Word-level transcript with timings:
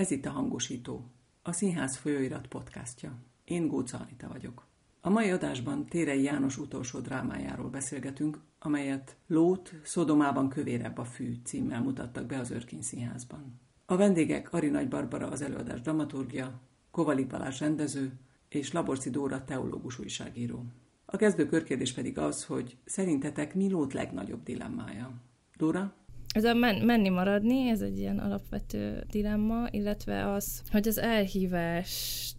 Ez 0.00 0.10
itt 0.10 0.26
a 0.26 0.30
Hangosító, 0.30 1.04
a 1.42 1.52
Színház 1.52 1.96
folyóirat 1.96 2.46
podcastja. 2.46 3.18
Én 3.44 3.68
Góca 3.68 3.98
Anita 3.98 4.28
vagyok. 4.28 4.66
A 5.00 5.10
mai 5.10 5.30
adásban 5.30 5.86
Térei 5.86 6.22
János 6.22 6.58
utolsó 6.58 6.98
drámájáról 6.98 7.68
beszélgetünk, 7.68 8.40
amelyet 8.58 9.16
Lót 9.26 9.74
Szodomában 9.82 10.48
kövérebb 10.48 10.98
a 10.98 11.04
fű 11.04 11.36
címmel 11.44 11.80
mutattak 11.82 12.26
be 12.26 12.38
az 12.38 12.50
Örkény 12.50 12.82
Színházban. 12.82 13.60
A 13.86 13.96
vendégek 13.96 14.52
Ari 14.52 14.68
Nagy 14.68 14.88
Barbara 14.88 15.28
az 15.28 15.42
előadás 15.42 15.80
dramaturgia, 15.80 16.60
Kovalik 16.90 17.26
Balázs 17.26 17.60
rendező 17.60 18.12
és 18.48 18.72
Laborci 18.72 19.10
Dóra 19.10 19.44
teológus 19.44 19.98
újságíró. 19.98 20.64
A 21.04 21.16
kezdő 21.16 21.46
körkérdés 21.46 21.92
pedig 21.92 22.18
az, 22.18 22.44
hogy 22.44 22.76
szerintetek 22.84 23.54
mi 23.54 23.70
Lót 23.70 23.92
legnagyobb 23.92 24.42
dilemmája? 24.42 25.12
Dóra? 25.56 25.94
Ez 26.34 26.44
a 26.44 26.54
men- 26.54 26.84
menni 26.84 27.08
maradni, 27.08 27.68
ez 27.68 27.80
egy 27.80 27.98
ilyen 27.98 28.18
alapvető 28.18 29.04
dilemma, 29.10 29.66
illetve 29.70 30.32
az, 30.32 30.62
hogy 30.70 30.88
az 30.88 30.98
elhívást 30.98 32.36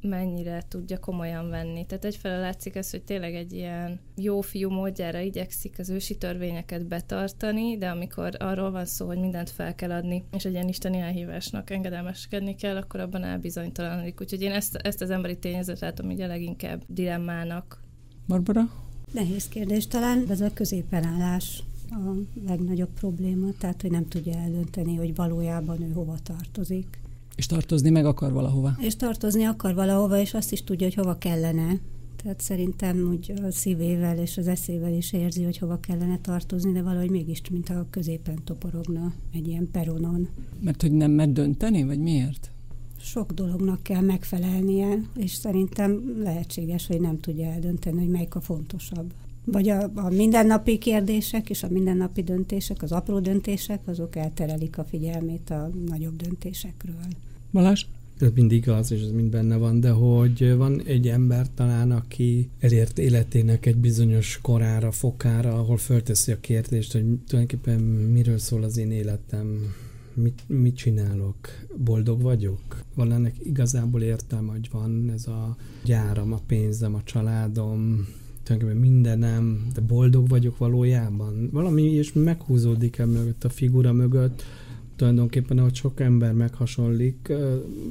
mennyire 0.00 0.62
tudja 0.68 0.98
komolyan 0.98 1.48
venni. 1.48 1.86
Tehát 1.86 2.04
egyfelől 2.04 2.40
látszik 2.40 2.74
ez, 2.74 2.90
hogy 2.90 3.02
tényleg 3.02 3.34
egy 3.34 3.52
ilyen 3.52 4.00
jó 4.16 4.40
fiú 4.40 4.70
módjára 4.70 5.18
igyekszik 5.18 5.78
az 5.78 5.90
ősi 5.90 6.18
törvényeket 6.18 6.86
betartani, 6.86 7.78
de 7.78 7.88
amikor 7.88 8.30
arról 8.38 8.70
van 8.70 8.84
szó, 8.84 9.06
hogy 9.06 9.18
mindent 9.18 9.50
fel 9.50 9.74
kell 9.74 9.90
adni, 9.90 10.24
és 10.32 10.44
egy 10.44 10.52
ilyen 10.52 10.68
isteni 10.68 10.98
elhívásnak 10.98 11.70
engedelmeskedni 11.70 12.54
kell, 12.54 12.76
akkor 12.76 13.00
abban 13.00 13.24
elbizonytalanodik. 13.24 14.20
Úgyhogy 14.20 14.42
én 14.42 14.52
ezt, 14.52 14.74
ezt 14.74 15.00
az 15.00 15.10
emberi 15.10 15.38
tényezőt 15.38 15.80
látom 15.80 16.10
így 16.10 16.20
a 16.20 16.26
leginkább 16.26 16.82
dilemmának. 16.86 17.80
Barbara? 18.26 18.70
Nehéz 19.12 19.48
kérdés. 19.48 19.86
Talán 19.86 20.24
ez 20.28 20.40
a 20.40 20.52
középenállás 20.54 21.62
a 21.92 22.14
legnagyobb 22.46 22.92
probléma, 22.94 23.46
tehát 23.58 23.82
hogy 23.82 23.90
nem 23.90 24.08
tudja 24.08 24.32
eldönteni, 24.38 24.96
hogy 24.96 25.14
valójában 25.14 25.82
ő 25.82 25.92
hova 25.92 26.16
tartozik. 26.22 27.00
És 27.36 27.46
tartozni 27.46 27.90
meg 27.90 28.06
akar 28.06 28.32
valahova. 28.32 28.76
És 28.78 28.96
tartozni 28.96 29.44
akar 29.44 29.74
valahova, 29.74 30.18
és 30.20 30.34
azt 30.34 30.52
is 30.52 30.64
tudja, 30.64 30.86
hogy 30.86 30.94
hova 30.94 31.18
kellene. 31.18 31.80
Tehát 32.22 32.40
szerintem 32.40 33.08
úgy 33.10 33.32
a 33.42 33.50
szívével 33.50 34.18
és 34.18 34.36
az 34.36 34.46
eszével 34.46 34.92
is 34.92 35.12
érzi, 35.12 35.42
hogy 35.42 35.58
hova 35.58 35.80
kellene 35.80 36.18
tartozni, 36.18 36.72
de 36.72 36.82
valahogy 36.82 37.10
mégis, 37.10 37.40
mint 37.50 37.68
a 37.68 37.86
középen 37.90 38.38
toporogna 38.44 39.12
egy 39.32 39.48
ilyen 39.48 39.68
peronon. 39.70 40.28
Mert 40.60 40.82
hogy 40.82 40.92
nem 40.92 41.10
mer 41.10 41.32
dönteni, 41.32 41.84
vagy 41.84 41.98
miért? 41.98 42.50
Sok 43.00 43.32
dolognak 43.32 43.82
kell 43.82 44.00
megfelelnie, 44.00 45.02
és 45.16 45.32
szerintem 45.32 46.20
lehetséges, 46.22 46.86
hogy 46.86 47.00
nem 47.00 47.20
tudja 47.20 47.46
eldönteni, 47.46 47.98
hogy 47.98 48.08
melyik 48.08 48.34
a 48.34 48.40
fontosabb 48.40 49.12
vagy 49.44 49.68
a, 49.68 49.90
a 49.94 50.08
mindennapi 50.08 50.78
kérdések 50.78 51.50
és 51.50 51.62
a 51.62 51.68
mindennapi 51.68 52.22
döntések, 52.22 52.82
az 52.82 52.92
apró 52.92 53.18
döntések, 53.18 53.80
azok 53.84 54.16
elterelik 54.16 54.78
a 54.78 54.84
figyelmét 54.84 55.50
a 55.50 55.70
nagyobb 55.86 56.16
döntésekről. 56.16 56.94
Balázs? 57.52 57.86
Ez 58.18 58.30
mindig 58.34 58.68
az, 58.68 58.92
és 58.92 59.02
ez 59.02 59.10
mind 59.10 59.30
benne 59.30 59.56
van, 59.56 59.80
de 59.80 59.90
hogy 59.90 60.56
van 60.56 60.82
egy 60.84 61.08
ember 61.08 61.46
talán, 61.54 61.90
aki 61.90 62.48
elért 62.58 62.98
életének 62.98 63.66
egy 63.66 63.76
bizonyos 63.76 64.38
korára, 64.42 64.90
fokára, 64.90 65.58
ahol 65.58 65.76
fölteszi 65.76 66.32
a 66.32 66.40
kérdést, 66.40 66.92
hogy 66.92 67.04
tulajdonképpen 67.26 67.80
miről 68.12 68.38
szól 68.38 68.62
az 68.62 68.76
én 68.76 68.90
életem, 68.90 69.74
mit, 70.14 70.42
mit 70.46 70.76
csinálok, 70.76 71.36
boldog 71.84 72.22
vagyok? 72.22 72.82
Van 72.94 73.12
ennek 73.12 73.34
igazából 73.44 74.02
értelme, 74.02 74.52
hogy 74.52 74.68
van 74.72 75.10
ez 75.14 75.26
a 75.26 75.56
gyáram, 75.84 76.32
a 76.32 76.40
pénzem, 76.46 76.94
a 76.94 77.02
családom, 77.02 78.06
tulajdonképpen 78.42 78.90
mindenem, 78.90 79.66
de 79.74 79.80
boldog 79.80 80.28
vagyok 80.28 80.58
valójában. 80.58 81.48
Valami 81.52 81.82
és 81.82 82.12
meghúzódik 82.12 82.98
el 82.98 83.06
mögött, 83.06 83.44
a 83.44 83.48
figura 83.48 83.92
mögött, 83.92 84.42
tulajdonképpen, 84.96 85.58
ahogy 85.58 85.74
sok 85.74 86.00
ember 86.00 86.32
meghasonlik, 86.32 87.32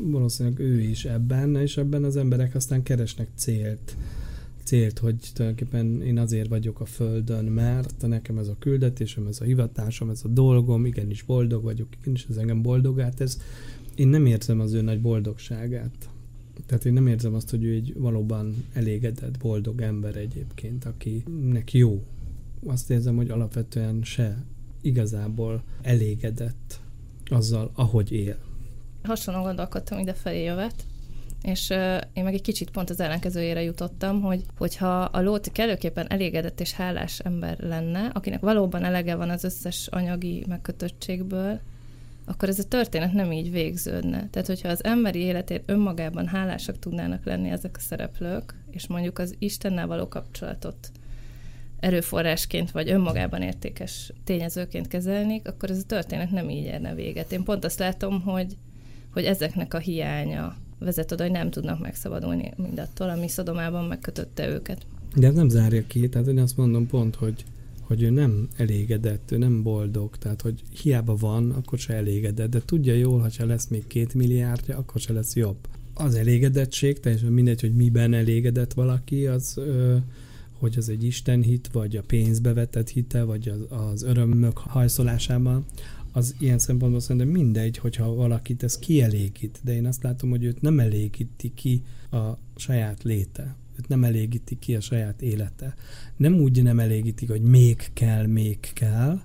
valószínűleg 0.04 0.60
ő 0.60 0.82
is 0.82 1.06
ebben, 1.06 1.56
és 1.56 1.78
ebben 1.78 2.04
az 2.04 2.16
emberek 2.16 2.56
aztán 2.56 2.84
keresnek 2.84 3.28
célt. 3.36 3.96
Célt, 4.64 5.00
hogy 5.00 5.16
tulajdonképpen 5.34 6.02
én 6.02 6.18
azért 6.18 6.50
vagyok 6.50 6.80
a 6.80 6.86
Földön, 6.86 7.46
mert 7.46 8.08
nekem 8.08 8.38
ez 8.38 8.48
a 8.48 8.56
küldetésem, 8.60 9.28
ez 9.28 9.42
a 9.42 9.44
hivatásom, 9.44 10.10
ez 10.10 10.22
a 10.24 10.28
dolgom, 10.28 10.86
igenis 10.86 11.24
boldog 11.24 11.64
vagyok, 11.64 11.88
igenis 12.02 12.26
ez 12.30 12.38
engem 12.38 12.62
boldogát, 12.62 13.22
ez 13.22 13.38
én 13.96 14.08
nem 14.08 14.26
érzem 14.26 14.60
az 14.60 14.74
ő 14.74 14.82
nagy 14.82 15.02
boldogságát. 15.02 16.10
Tehát 16.72 16.86
én 16.86 16.94
nem 16.94 17.08
érzem 17.08 17.34
azt, 17.34 17.50
hogy 17.50 17.64
ő 17.64 17.74
egy 17.74 17.94
valóban 17.98 18.66
elégedett, 18.74 19.38
boldog 19.38 19.82
ember 19.82 20.16
egyébként, 20.16 20.86
akinek 20.86 21.74
jó. 21.74 22.04
Azt 22.68 22.90
érzem, 22.90 23.16
hogy 23.16 23.30
alapvetően 23.30 24.04
se 24.04 24.44
igazából 24.82 25.64
elégedett 25.82 26.80
azzal, 27.26 27.72
ahogy 27.74 28.12
él. 28.12 28.38
Hasonlóan 29.04 29.46
gondolkodtam 29.46 30.00
ide 30.00 30.14
felé 30.14 30.44
jövet, 30.44 30.86
és 31.42 31.70
uh, 31.70 32.02
én 32.14 32.24
meg 32.24 32.34
egy 32.34 32.42
kicsit 32.42 32.70
pont 32.70 32.90
az 32.90 33.00
ellenkezőjére 33.00 33.62
jutottam, 33.62 34.22
hogy 34.22 34.44
hogyha 34.58 35.02
a 35.02 35.22
Lóti 35.22 35.52
kellőképpen 35.52 36.12
elégedett 36.12 36.60
és 36.60 36.72
hálás 36.72 37.20
ember 37.20 37.60
lenne, 37.60 38.12
akinek 38.14 38.40
valóban 38.40 38.84
elege 38.84 39.16
van 39.16 39.30
az 39.30 39.44
összes 39.44 39.88
anyagi 39.88 40.46
megkötöttségből, 40.48 41.60
akkor 42.26 42.50
ez 42.50 42.60
a 42.60 42.68
történet 42.68 43.14
nem 43.14 43.32
így 43.32 43.52
végződne. 43.52 44.28
Tehát, 44.30 44.48
hogyha 44.48 44.70
az 44.70 44.84
emberi 44.84 45.20
életért 45.20 45.70
önmagában 45.70 46.28
hálásak 46.28 46.80
tudnának 46.80 47.26
lenni 47.26 47.50
ezek 47.50 47.76
a 47.78 47.80
szereplők, 47.80 48.56
és 48.72 48.88
mondjuk 48.88 49.20
az 49.20 49.36
Istennel 49.40 49.88
való 49.88 50.08
kapcsolatot 50.08 50.92
erőforrásként 51.80 52.72
vagy 52.72 52.90
önmagában 52.90 53.42
értékes 53.42 54.14
tényezőként 54.24 54.88
kezelnék, 54.88 55.48
akkor 55.48 55.70
ez 55.70 55.78
a 55.78 55.86
történet 55.86 56.32
nem 56.32 56.50
így 56.50 56.64
érne 56.64 56.94
véget. 56.94 57.32
Én 57.32 57.44
pont 57.44 57.66
azt 57.66 57.80
látom, 57.80 58.22
hogy, 58.22 58.58
hogy 59.14 59.24
ezeknek 59.24 59.74
a 59.74 59.78
hiánya 59.78 60.56
vezet 60.80 61.12
oda, 61.12 61.24
hogy 61.24 61.32
nem 61.32 61.50
tudnak 61.50 61.80
megszabadulni 61.80 62.54
mindattól, 62.56 63.10
ami 63.10 63.28
Szodomában 63.28 63.86
megkötötte 63.86 64.48
őket. 64.48 64.86
De 65.16 65.28
ez 65.28 65.34
nem 65.34 65.50
zárja 65.50 65.88
ki, 65.88 66.10
tehát 66.10 66.28
én 66.28 66.40
azt 66.40 66.58
mondom 66.58 66.88
pont, 66.88 67.16
hogy 67.16 67.44
hogy 67.92 68.02
ő 68.02 68.10
nem 68.10 68.48
elégedett, 68.56 69.32
ő 69.32 69.38
nem 69.38 69.64
boldog, 69.64 70.18
tehát 70.18 70.42
hogy 70.42 70.64
hiába 70.82 71.16
van, 71.16 71.52
akkor 71.52 71.80
se 71.80 71.94
elégedett, 71.94 72.50
de 72.50 72.62
tudja 72.66 72.94
jól, 72.94 73.20
ha 73.20 73.30
se 73.30 73.46
lesz 73.46 73.68
még 73.68 73.88
két 73.88 74.14
milliárdja, 74.14 74.78
akkor 74.78 75.02
se 75.02 75.14
lesz 75.14 75.36
jobb. 75.36 75.58
Az 75.94 76.16
elégedettség, 76.16 77.00
teljesen 77.00 77.32
mindegy, 77.32 77.62
hogy 77.62 77.76
miben 77.76 78.14
elégedett 78.14 78.74
valaki, 78.74 79.28
az, 79.28 79.54
ö, 79.58 79.96
hogy 80.52 80.74
az 80.78 80.90
egy 80.90 81.04
istenhit, 81.04 81.70
vagy 81.72 81.98
a 81.98 82.02
pénzbe 82.02 82.54
vetett 82.54 82.90
hite, 82.90 83.24
vagy 83.24 83.50
az, 83.50 83.80
az 83.80 84.04
örömök 84.04 84.58
hajszolásában, 84.58 85.66
az 86.12 86.36
ilyen 86.40 86.60
szempontból 86.60 87.02
szerintem 87.02 87.30
mindegy, 87.30 87.78
hogyha 87.78 88.14
valakit 88.14 88.64
ez 88.64 88.80
kielégít, 88.80 89.60
de 89.64 89.74
én 89.74 89.86
azt 89.86 90.04
látom, 90.04 90.30
hogy 90.30 90.44
őt 90.44 90.62
nem 90.62 90.80
elégíti 90.80 91.52
ki 91.54 91.84
a 92.12 92.38
saját 92.56 93.04
léte 93.04 93.56
őt 93.82 93.88
nem 93.88 94.04
elégíti 94.04 94.60
ki 94.60 94.76
a 94.76 94.82
saját 94.82 95.22
élete. 95.22 95.74
Nem 96.18 96.34
úgy 96.34 96.64
nem 96.64 96.80
elégítik, 96.80 97.30
hogy 97.30 97.42
még 97.42 97.90
kell, 97.94 98.26
még 98.26 98.60
kell, 98.74 99.20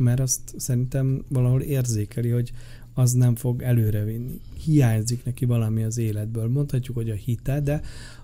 mert 0.00 0.20
azt 0.20 0.54
szerintem 0.56 1.24
valahol 1.28 1.60
érzékeli, 1.60 2.28
hogy 2.28 2.52
az 2.94 3.12
nem 3.12 3.34
fog 3.34 3.62
előrevinni. 3.62 4.40
Hiányzik 4.64 5.24
neki 5.24 5.44
valami 5.44 5.82
az 5.82 5.98
életből. 5.98 6.48
Mondhatjuk, 6.48 6.96
hogy 6.96 7.10
a 7.10 7.14
hite, 7.14 7.60
de 7.60 7.80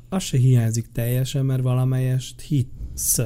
az 0.08 0.22
se 0.22 0.38
hiányzik 0.38 0.86
teljesen, 0.92 1.44
mert 1.44 1.62
valamelyest 1.62 2.40
hisz. 2.40 3.18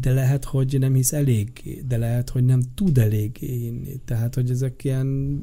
De 0.00 0.12
lehet, 0.12 0.44
hogy 0.44 0.78
nem 0.78 0.94
hisz 0.94 1.12
elég, 1.12 1.50
de 1.86 1.96
lehet, 1.96 2.30
hogy 2.30 2.44
nem 2.44 2.62
tud 2.74 2.98
eléggé 2.98 3.64
inni. 3.64 4.00
Tehát, 4.04 4.34
hogy 4.34 4.50
ezek 4.50 4.84
ilyen 4.84 5.40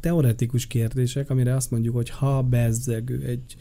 teoretikus 0.00 0.66
kérdések, 0.66 1.30
amire 1.30 1.54
azt 1.54 1.70
mondjuk, 1.70 1.94
hogy 1.94 2.10
ha 2.10 2.42
bezzegő 2.42 3.22
egy 3.22 3.56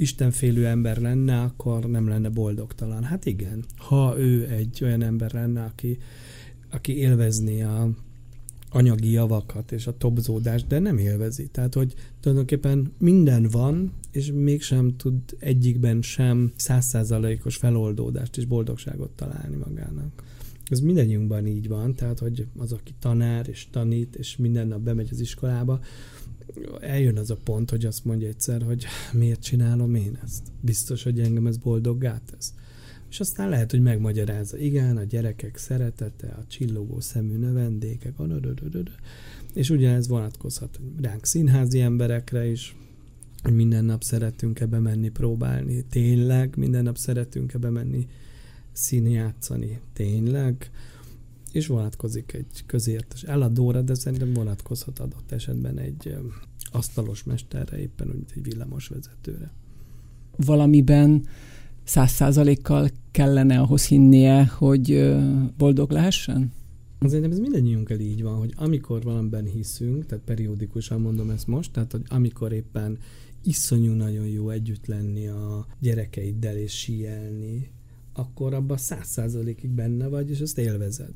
istenfélő 0.00 0.66
ember 0.66 0.96
lenne, 0.96 1.40
akkor 1.40 1.84
nem 1.84 2.08
lenne 2.08 2.28
boldogtalan. 2.28 3.04
Hát 3.04 3.26
igen, 3.26 3.64
ha 3.76 4.18
ő 4.18 4.48
egy 4.48 4.80
olyan 4.82 5.02
ember 5.02 5.32
lenne, 5.32 5.62
aki, 5.62 5.98
aki 6.70 6.96
élvezni 6.96 7.62
a 7.62 7.90
anyagi 8.70 9.10
javakat 9.10 9.72
és 9.72 9.86
a 9.86 9.96
topzódást, 9.96 10.66
de 10.66 10.78
nem 10.78 10.98
élvezi. 10.98 11.48
Tehát, 11.48 11.74
hogy 11.74 11.94
tulajdonképpen 12.20 12.92
minden 12.98 13.48
van, 13.50 13.92
és 14.10 14.32
mégsem 14.34 14.96
tud 14.96 15.20
egyikben 15.38 16.02
sem 16.02 16.52
százszázalékos 16.56 17.56
feloldódást 17.56 18.36
és 18.36 18.44
boldogságot 18.44 19.10
találni 19.10 19.56
magának. 19.56 20.22
Ez 20.70 20.80
mindannyiunkban 20.80 21.46
így 21.46 21.68
van, 21.68 21.94
tehát, 21.94 22.18
hogy 22.18 22.46
az, 22.58 22.72
aki 22.72 22.94
tanár 22.98 23.48
és 23.48 23.66
tanít, 23.70 24.16
és 24.16 24.36
minden 24.36 24.68
nap 24.68 24.80
bemegy 24.80 25.08
az 25.10 25.20
iskolába, 25.20 25.80
eljön 26.80 27.16
az 27.16 27.30
a 27.30 27.36
pont, 27.44 27.70
hogy 27.70 27.84
azt 27.84 28.04
mondja 28.04 28.28
egyszer, 28.28 28.62
hogy 28.62 28.84
miért 29.12 29.42
csinálom 29.42 29.94
én 29.94 30.18
ezt. 30.24 30.42
Biztos, 30.60 31.02
hogy 31.02 31.20
engem 31.20 31.46
ez 31.46 31.56
boldoggá 31.56 32.20
tesz. 32.30 32.54
És 33.10 33.20
aztán 33.20 33.48
lehet, 33.48 33.70
hogy 33.70 33.82
megmagyarázza, 33.82 34.56
igen, 34.58 34.96
a 34.96 35.04
gyerekek 35.04 35.56
szeretete, 35.56 36.26
a 36.26 36.46
csillogó 36.46 37.00
szemű 37.00 37.36
növendékek, 37.36 38.14
és 39.54 39.70
ugyanez 39.70 40.08
vonatkozhat 40.08 40.80
ránk 41.00 41.24
színházi 41.24 41.80
emberekre 41.80 42.46
is, 42.46 42.76
hogy 43.42 43.54
minden 43.54 43.84
nap 43.84 44.02
szeretünk 44.02 44.60
ebbe 44.60 44.78
menni 44.78 45.08
próbálni, 45.08 45.84
tényleg, 45.90 46.56
minden 46.56 46.82
nap 46.82 46.96
szeretünk 46.96 47.54
ebbe 47.54 47.70
menni 47.70 48.06
színjátszani, 48.80 49.80
tényleg, 49.92 50.70
és 51.52 51.66
vonatkozik 51.66 52.32
egy 52.32 52.62
közértes 52.66 53.22
eladóra, 53.22 53.82
de 53.82 53.94
szerintem 53.94 54.32
vonatkozhat 54.32 54.98
adott 54.98 55.32
esetben 55.32 55.78
egy 55.78 56.16
asztalos 56.72 57.24
mesterre, 57.24 57.78
éppen 57.78 58.08
úgy, 58.08 58.14
mint 58.14 58.32
egy 58.36 58.42
villamosvezetőre. 58.42 59.50
Valamiben 60.36 61.26
száz 61.84 62.10
százalékkal 62.10 62.90
kellene 63.10 63.60
ahhoz 63.60 63.86
hinnie, 63.86 64.46
hogy 64.46 65.14
boldog 65.56 65.90
lehessen? 65.90 66.52
Azért 66.98 67.24
ez 67.24 67.38
mindannyiunkkal 67.38 67.98
így 67.98 68.22
van, 68.22 68.38
hogy 68.38 68.52
amikor 68.56 69.02
valamiben 69.02 69.44
hiszünk, 69.44 70.06
tehát 70.06 70.24
periódikusan 70.24 71.00
mondom 71.00 71.30
ezt 71.30 71.46
most, 71.46 71.72
tehát 71.72 71.92
hogy 71.92 72.02
amikor 72.08 72.52
éppen 72.52 72.98
iszonyú 73.44 73.92
nagyon 73.92 74.26
jó 74.26 74.50
együtt 74.50 74.86
lenni 74.86 75.26
a 75.26 75.66
gyerekeiddel 75.80 76.56
és 76.56 76.78
síelni, 76.78 77.70
akkor 78.20 78.54
abban 78.54 78.76
száz 78.76 79.06
százalékig 79.06 79.70
benne 79.70 80.06
vagy, 80.06 80.30
és 80.30 80.38
ezt 80.38 80.58
élvezed 80.58 81.14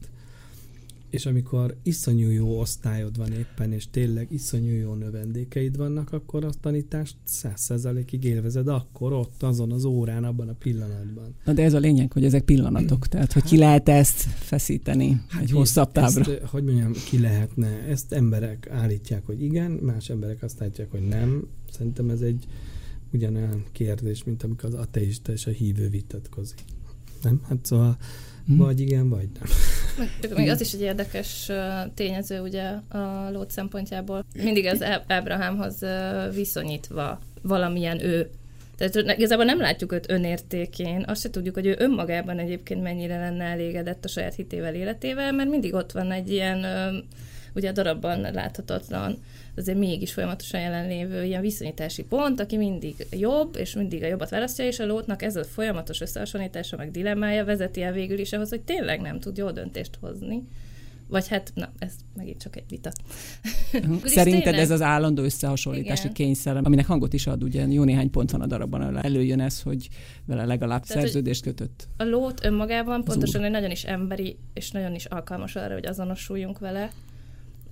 és 1.14 1.26
amikor 1.26 1.76
iszonyú 1.82 2.28
jó 2.28 2.58
osztályod 2.58 3.16
van 3.16 3.32
éppen, 3.32 3.72
és 3.72 3.90
tényleg 3.90 4.26
iszonyú 4.30 4.72
jó 4.72 4.94
növendékeid 4.94 5.76
vannak, 5.76 6.12
akkor 6.12 6.44
a 6.44 6.50
tanítást 6.60 7.16
száz 7.24 7.60
százalékig 7.60 8.24
élvezed 8.24 8.68
akkor 8.68 9.12
ott, 9.12 9.42
azon 9.42 9.72
az 9.72 9.84
órán, 9.84 10.24
abban 10.24 10.48
a 10.48 10.52
pillanatban. 10.52 11.34
Na 11.44 11.52
de 11.52 11.62
ez 11.62 11.74
a 11.74 11.78
lényeg, 11.78 12.12
hogy 12.12 12.24
ezek 12.24 12.42
pillanatok, 12.42 13.06
tehát 13.06 13.32
hogy 13.32 13.42
ki 13.42 13.56
lehet 13.56 13.88
ezt 13.88 14.20
feszíteni 14.22 15.20
hát 15.28 15.42
egy 15.42 15.50
hosszabb 15.50 15.92
távra. 15.92 16.32
Ezt, 16.32 16.42
hogy 16.42 16.64
mondjam, 16.64 16.92
ki 16.92 17.20
lehetne, 17.20 17.68
ezt 17.68 18.12
emberek 18.12 18.68
állítják, 18.70 19.26
hogy 19.26 19.42
igen, 19.42 19.70
más 19.70 20.10
emberek 20.10 20.42
azt 20.42 20.62
állítják, 20.62 20.90
hogy 20.90 21.06
nem. 21.08 21.46
Szerintem 21.70 22.10
ez 22.10 22.20
egy 22.20 22.46
ugyanolyan 23.12 23.64
kérdés, 23.72 24.24
mint 24.24 24.42
amikor 24.42 24.64
az 24.64 24.74
ateista 24.74 25.32
és 25.32 25.46
a 25.46 25.50
hívő 25.50 25.88
vitatkozik. 25.88 26.64
Nem? 27.24 27.40
Hát 27.48 27.58
szóval 27.62 27.96
Hmm. 28.46 28.56
Vagy 28.56 28.80
igen, 28.80 29.08
vagy 29.08 29.28
nem. 29.40 29.48
Még 30.36 30.48
az 30.48 30.60
is 30.60 30.72
egy 30.72 30.80
érdekes 30.80 31.50
tényező 31.94 32.40
ugye 32.40 32.64
a 32.88 33.30
Lót 33.32 33.50
szempontjából. 33.50 34.24
Mindig 34.42 34.66
az 34.66 34.84
Ábrahámhoz 35.06 35.78
viszonyítva 36.34 37.20
valamilyen 37.42 38.00
ő. 38.00 38.30
Tehát 38.76 39.18
igazából 39.18 39.44
nem 39.44 39.60
látjuk 39.60 39.92
őt 39.92 40.10
önértékén, 40.10 41.04
azt 41.06 41.20
se 41.20 41.30
tudjuk, 41.30 41.54
hogy 41.54 41.66
ő 41.66 41.74
önmagában 41.78 42.38
egyébként 42.38 42.82
mennyire 42.82 43.18
lenne 43.18 43.44
elégedett 43.44 44.04
a 44.04 44.08
saját 44.08 44.34
hitével, 44.34 44.74
életével, 44.74 45.32
mert 45.32 45.50
mindig 45.50 45.74
ott 45.74 45.92
van 45.92 46.12
egy 46.12 46.30
ilyen, 46.30 46.66
ugye 47.54 47.68
a 47.68 47.72
darabban 47.72 48.20
láthatatlan 48.20 49.18
azért 49.56 49.78
mégis 49.78 50.12
folyamatosan 50.12 50.60
jelenlévő 50.60 51.24
ilyen 51.24 51.40
viszonyítási 51.40 52.02
pont, 52.02 52.40
aki 52.40 52.56
mindig 52.56 53.06
jobb, 53.10 53.56
és 53.56 53.74
mindig 53.74 54.02
a 54.02 54.06
jobbat 54.06 54.30
választja, 54.30 54.66
és 54.66 54.78
a 54.78 54.86
lótnak 54.86 55.22
ez 55.22 55.36
a 55.36 55.44
folyamatos 55.44 56.00
összehasonlítása, 56.00 56.76
meg 56.76 56.90
dilemmája 56.90 57.44
vezeti 57.44 57.82
el 57.82 57.92
végül 57.92 58.18
is 58.18 58.32
ahhoz, 58.32 58.48
hogy 58.48 58.60
tényleg 58.60 59.00
nem 59.00 59.20
tud 59.20 59.36
jó 59.36 59.50
döntést 59.50 59.98
hozni. 60.00 60.42
Vagy 61.08 61.28
hát, 61.28 61.52
na, 61.54 61.72
ez 61.78 61.92
megint 62.16 62.42
csak 62.42 62.56
egy 62.56 62.64
vita. 62.68 62.92
Szerinted 64.04 64.42
tényleg... 64.42 64.60
ez 64.60 64.70
az 64.70 64.82
állandó 64.82 65.22
összehasonlítási 65.22 66.00
Igen. 66.00 66.12
kényszer, 66.12 66.56
aminek 66.56 66.86
hangot 66.86 67.12
is 67.12 67.26
ad, 67.26 67.42
ugye 67.42 67.66
jó 67.66 67.84
néhány 67.84 68.10
pont 68.10 68.30
van 68.30 68.40
a 68.40 68.46
darabban, 68.46 69.04
előjön 69.04 69.40
ez, 69.40 69.62
hogy 69.62 69.88
vele 70.24 70.44
legalább 70.44 70.86
Tehát, 70.86 71.02
szerződést 71.02 71.42
kötött. 71.42 71.88
A 71.96 72.04
lót 72.04 72.44
önmagában 72.44 73.04
pontosan, 73.04 73.40
hogy 73.40 73.50
nagyon 73.50 73.70
is 73.70 73.84
emberi, 73.84 74.36
és 74.54 74.70
nagyon 74.70 74.94
is 74.94 75.04
alkalmas 75.04 75.56
arra, 75.56 75.74
hogy 75.74 75.86
azonosuljunk 75.86 76.58
vele, 76.58 76.90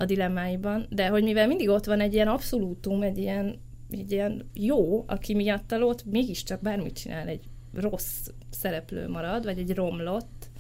a 0.03 0.05
dilemmáiban, 0.05 0.87
de 0.91 1.09
hogy 1.09 1.23
mivel 1.23 1.47
mindig 1.47 1.69
ott 1.69 1.85
van 1.85 2.01
egy 2.01 2.15
ilyen 2.15 2.29
abszolútum, 2.29 3.03
egy 3.03 3.19
ilyen, 3.19 3.61
egy 3.91 4.13
ilyen 4.13 4.51
jó, 4.55 5.05
aki 5.07 5.35
miatt 5.35 5.73
a 5.73 5.95
mégiscsak 6.05 6.61
bármit 6.61 6.99
csinál, 6.99 7.29
egy 7.29 7.41
rossz 7.75 8.29
szereplő 8.51 9.09
marad, 9.09 9.45
vagy 9.45 9.59
egy 9.59 9.75
romlott 9.75 10.51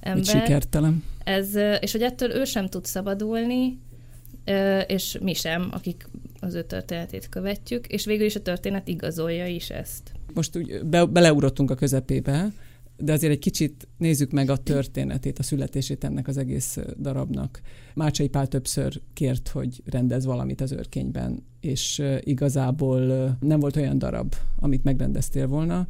ember. 0.00 0.20
Egy 0.20 0.26
sikertelen. 0.26 1.04
Ez, 1.24 1.54
és 1.80 1.92
hogy 1.92 2.02
ettől 2.02 2.30
ő 2.30 2.44
sem 2.44 2.66
tud 2.66 2.84
szabadulni, 2.84 3.78
és 4.86 5.18
mi 5.22 5.34
sem, 5.34 5.68
akik 5.70 6.08
az 6.40 6.54
ő 6.54 6.62
történetét 6.62 7.28
követjük, 7.28 7.86
és 7.86 8.04
végül 8.04 8.26
is 8.26 8.34
a 8.34 8.42
történet 8.42 8.88
igazolja 8.88 9.46
is 9.46 9.70
ezt. 9.70 10.12
Most 10.34 10.56
úgy 10.56 10.84
be, 10.84 11.04
beleugrottunk 11.04 11.70
a 11.70 11.74
közepébe, 11.74 12.52
de 12.96 13.12
azért 13.12 13.32
egy 13.32 13.38
kicsit 13.38 13.88
nézzük 13.98 14.30
meg 14.30 14.50
a 14.50 14.56
történetét, 14.56 15.38
a 15.38 15.42
születését 15.42 16.04
ennek 16.04 16.28
az 16.28 16.36
egész 16.36 16.78
darabnak. 16.98 17.60
Mácsai 17.94 18.28
Pál 18.28 18.46
többször 18.46 19.00
kért, 19.12 19.48
hogy 19.48 19.82
rendez 19.84 20.24
valamit 20.24 20.60
az 20.60 20.72
őrkényben, 20.72 21.42
és 21.60 22.02
igazából 22.20 23.36
nem 23.40 23.60
volt 23.60 23.76
olyan 23.76 23.98
darab, 23.98 24.34
amit 24.58 24.84
megrendeztél 24.84 25.46
volna, 25.46 25.86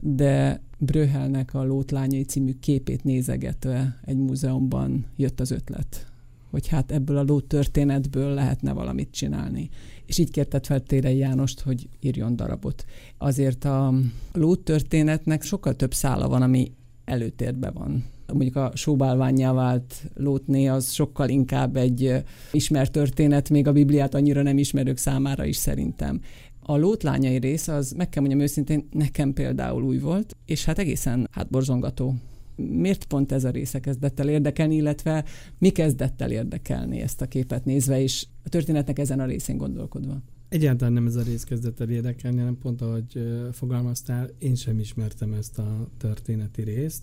de 0.00 0.62
Bröhelnek 0.78 1.54
a 1.54 1.64
Lótlányai 1.64 2.22
című 2.22 2.52
képét 2.60 3.04
nézegetve 3.04 3.98
egy 4.04 4.16
múzeumban 4.16 5.06
jött 5.16 5.40
az 5.40 5.50
ötlet, 5.50 6.07
hogy 6.50 6.68
hát 6.68 6.92
ebből 6.92 7.16
a 7.16 7.22
ló 7.22 7.40
történetből 7.40 8.34
lehetne 8.34 8.72
valamit 8.72 9.10
csinálni. 9.10 9.68
És 10.06 10.18
így 10.18 10.30
kértett 10.30 10.66
fel 10.66 10.80
Térei 10.80 11.16
Jánost, 11.16 11.60
hogy 11.60 11.88
írjon 12.00 12.36
darabot. 12.36 12.84
Azért 13.18 13.64
a 13.64 13.94
ló 14.32 14.54
történetnek 14.54 15.42
sokkal 15.42 15.74
több 15.74 15.94
szála 15.94 16.28
van, 16.28 16.42
ami 16.42 16.72
előtérbe 17.04 17.70
van. 17.70 18.04
Mondjuk 18.32 18.56
a 18.56 18.70
sóbálványjá 18.74 19.52
vált 19.52 19.94
lótné 20.14 20.66
az 20.66 20.92
sokkal 20.92 21.28
inkább 21.28 21.76
egy 21.76 22.24
ismert 22.52 22.92
történet, 22.92 23.50
még 23.50 23.66
a 23.66 23.72
Bibliát 23.72 24.14
annyira 24.14 24.42
nem 24.42 24.58
ismerők 24.58 24.96
számára 24.96 25.44
is 25.44 25.56
szerintem. 25.56 26.20
A 26.60 26.76
lótlányai 26.76 27.38
rész 27.38 27.68
az, 27.68 27.92
meg 27.92 28.08
kell 28.08 28.22
mondjam 28.22 28.42
őszintén, 28.42 28.88
nekem 28.90 29.32
például 29.32 29.82
új 29.82 29.98
volt, 29.98 30.36
és 30.44 30.64
hát 30.64 30.78
egészen 30.78 31.28
hát 31.30 31.50
borzongató 31.50 32.14
miért 32.58 33.04
pont 33.04 33.32
ez 33.32 33.44
a 33.44 33.50
része 33.50 33.80
kezdett 33.80 34.20
el 34.20 34.28
érdekelni, 34.28 34.74
illetve 34.74 35.24
mi 35.58 35.68
kezdett 35.68 36.20
el 36.20 36.30
érdekelni 36.30 37.00
ezt 37.00 37.20
a 37.20 37.26
képet 37.26 37.64
nézve, 37.64 38.00
és 38.00 38.26
a 38.44 38.48
történetnek 38.48 38.98
ezen 38.98 39.20
a 39.20 39.26
részén 39.26 39.56
gondolkodva? 39.56 40.22
Egyáltalán 40.48 40.92
nem 40.92 41.06
ez 41.06 41.16
a 41.16 41.22
rész 41.22 41.44
kezdett 41.44 41.80
el 41.80 41.90
érdekelni, 41.90 42.38
hanem 42.38 42.58
pont 42.58 42.82
ahogy 42.82 43.22
fogalmaztál, 43.52 44.30
én 44.38 44.54
sem 44.54 44.78
ismertem 44.78 45.32
ezt 45.32 45.58
a 45.58 45.88
történeti 45.96 46.62
részt. 46.62 47.02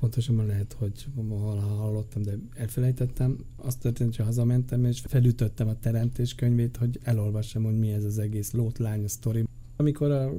Pontosan 0.00 0.46
lehet, 0.46 0.72
hogy 0.72 1.06
valaha 1.14 1.74
hallottam, 1.74 2.22
de 2.22 2.32
elfelejtettem. 2.54 3.38
Azt 3.56 3.80
történt, 3.80 4.16
hogy 4.16 4.24
hazamentem, 4.24 4.84
és 4.84 5.00
felütöttem 5.00 5.68
a 5.68 5.78
teremtés 5.78 6.34
könyvét, 6.34 6.76
hogy 6.76 6.98
elolvassam, 7.02 7.62
hogy 7.62 7.78
mi 7.78 7.92
ez 7.92 8.04
az 8.04 8.18
egész 8.18 8.52
lótlány 8.52 9.06
sztori. 9.06 9.44
Amikor 9.76 10.10
a 10.10 10.32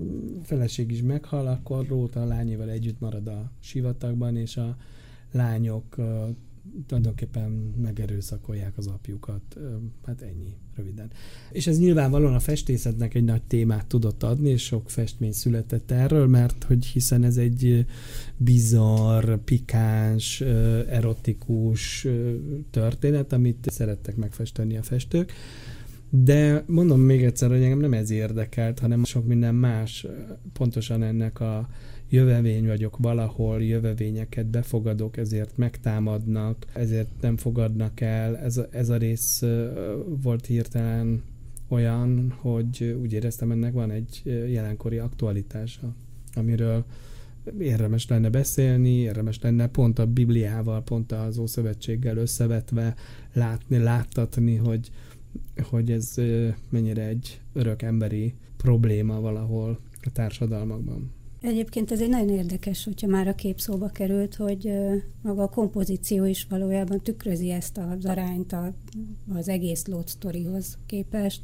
feleség 0.44 0.92
is 0.92 1.02
meghal, 1.02 1.48
akkor 1.48 1.88
Róta 1.88 2.22
a 2.22 2.26
lányéval 2.26 2.70
együtt 2.70 3.00
marad 3.00 3.28
a 3.28 3.52
sivatagban, 3.60 4.36
és 4.36 4.58
a 4.58 4.78
lányok 5.32 5.96
tulajdonképpen 6.88 7.52
megerőszakolják 7.82 8.78
az 8.78 8.88
apjukat. 8.88 9.58
Hát 10.06 10.22
ennyi, 10.22 10.56
röviden. 10.76 11.12
És 11.52 11.68
ez 11.68 11.80
nyilvánvalóan 11.80 12.34
a 12.34 12.40
festészetnek 12.40 13.14
egy 13.14 13.24
nagy 13.24 13.42
témát 13.42 13.86
tudott 13.86 14.24
adni, 14.24 14.50
és 14.50 14.64
sok 14.64 14.90
festmény 14.90 15.32
született 15.32 15.92
erről, 15.92 16.28
mert 16.28 16.64
hogy 16.64 16.86
hiszen 16.86 17.24
ez 17.24 17.38
egy 17.38 17.86
bizarr, 18.38 19.36
pikáns, 19.36 20.42
erotikus 20.88 22.08
történet, 22.70 23.34
amit 23.34 23.68
szerettek 23.72 24.16
megfesteni 24.16 24.78
a 24.78 24.84
festők. 24.84 25.32
De 26.16 26.64
mondom 26.68 27.00
még 27.00 27.24
egyszer, 27.24 27.50
hogy 27.50 27.62
engem 27.64 27.80
nem 27.80 27.94
ez 27.94 28.10
érdekelt, 28.10 28.80
hanem 28.80 29.04
sok 29.04 29.26
minden 29.26 29.56
más. 29.56 30.08
Pontosan 30.54 31.04
ennek 31.04 31.40
a 31.40 31.70
jövevény 32.10 32.66
vagyok 32.66 32.98
valahol, 32.98 33.64
jövevényeket 33.64 34.46
befogadok, 34.46 35.18
ezért 35.18 35.58
megtámadnak, 35.58 36.66
ezért 36.74 37.10
nem 37.22 37.38
fogadnak 37.38 38.02
el. 38.02 38.38
Ez 38.38 38.62
ez 38.72 38.90
a 38.90 38.98
rész 38.98 39.44
volt 40.22 40.46
hirtelen 40.46 41.24
olyan, 41.68 42.34
hogy 42.38 42.98
úgy 43.02 43.14
éreztem, 43.14 43.52
ennek 43.52 43.74
van 43.74 43.92
egy 43.92 44.22
jelenkori 44.48 44.98
aktualitása, 44.98 45.96
amiről 46.34 46.86
érdemes 47.60 48.08
lenne 48.08 48.30
beszélni, 48.30 48.90
érdemes 48.90 49.40
lenne 49.42 49.68
pont 49.68 50.00
a 50.00 50.06
Bibliával, 50.06 50.84
pont 50.84 51.12
az 51.12 51.38
Ószövetséggel 51.38 52.18
összevetve 52.18 52.96
látni, 53.34 53.78
láttatni, 53.78 54.56
hogy, 54.56 54.90
hogy 55.70 55.92
ez 55.92 56.16
mennyire 56.70 57.08
egy 57.08 57.42
örök 57.54 57.82
emberi 57.82 58.34
probléma 58.58 59.20
valahol 59.20 59.80
a 60.04 60.12
társadalmakban. 60.12 61.12
Egyébként 61.42 61.92
ez 61.92 62.02
egy 62.02 62.10
nagyon 62.10 62.30
érdekes, 62.30 62.84
hogyha 62.84 63.08
már 63.08 63.28
a 63.28 63.36
kép 63.36 63.60
szóba 63.60 63.88
került, 63.88 64.36
hogy 64.36 64.72
maga 65.22 65.44
a 65.44 65.50
kompozíció 65.50 66.26
is 66.26 66.46
valójában 66.50 67.02
tükrözi 67.02 67.52
ezt 67.52 67.78
az 67.78 68.06
arányt 68.06 68.56
az 69.34 69.48
egész 69.48 69.86
Lót 69.86 70.08
sztorihoz 70.08 70.78
képest, 70.86 71.42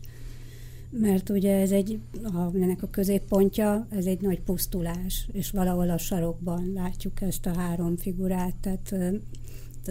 mert 0.89 1.29
ugye 1.29 1.59
ez 1.59 1.71
egy, 1.71 1.99
a, 2.23 2.55
ennek 2.55 2.83
a 2.83 2.89
középpontja, 2.89 3.87
ez 3.89 4.05
egy 4.05 4.21
nagy 4.21 4.41
pusztulás, 4.41 5.29
és 5.31 5.51
valahol 5.51 5.89
a 5.89 5.97
sarokban 5.97 6.71
látjuk 6.73 7.21
ezt 7.21 7.45
a 7.45 7.55
három 7.55 7.97
figurát, 7.97 8.55
tehát 8.55 8.95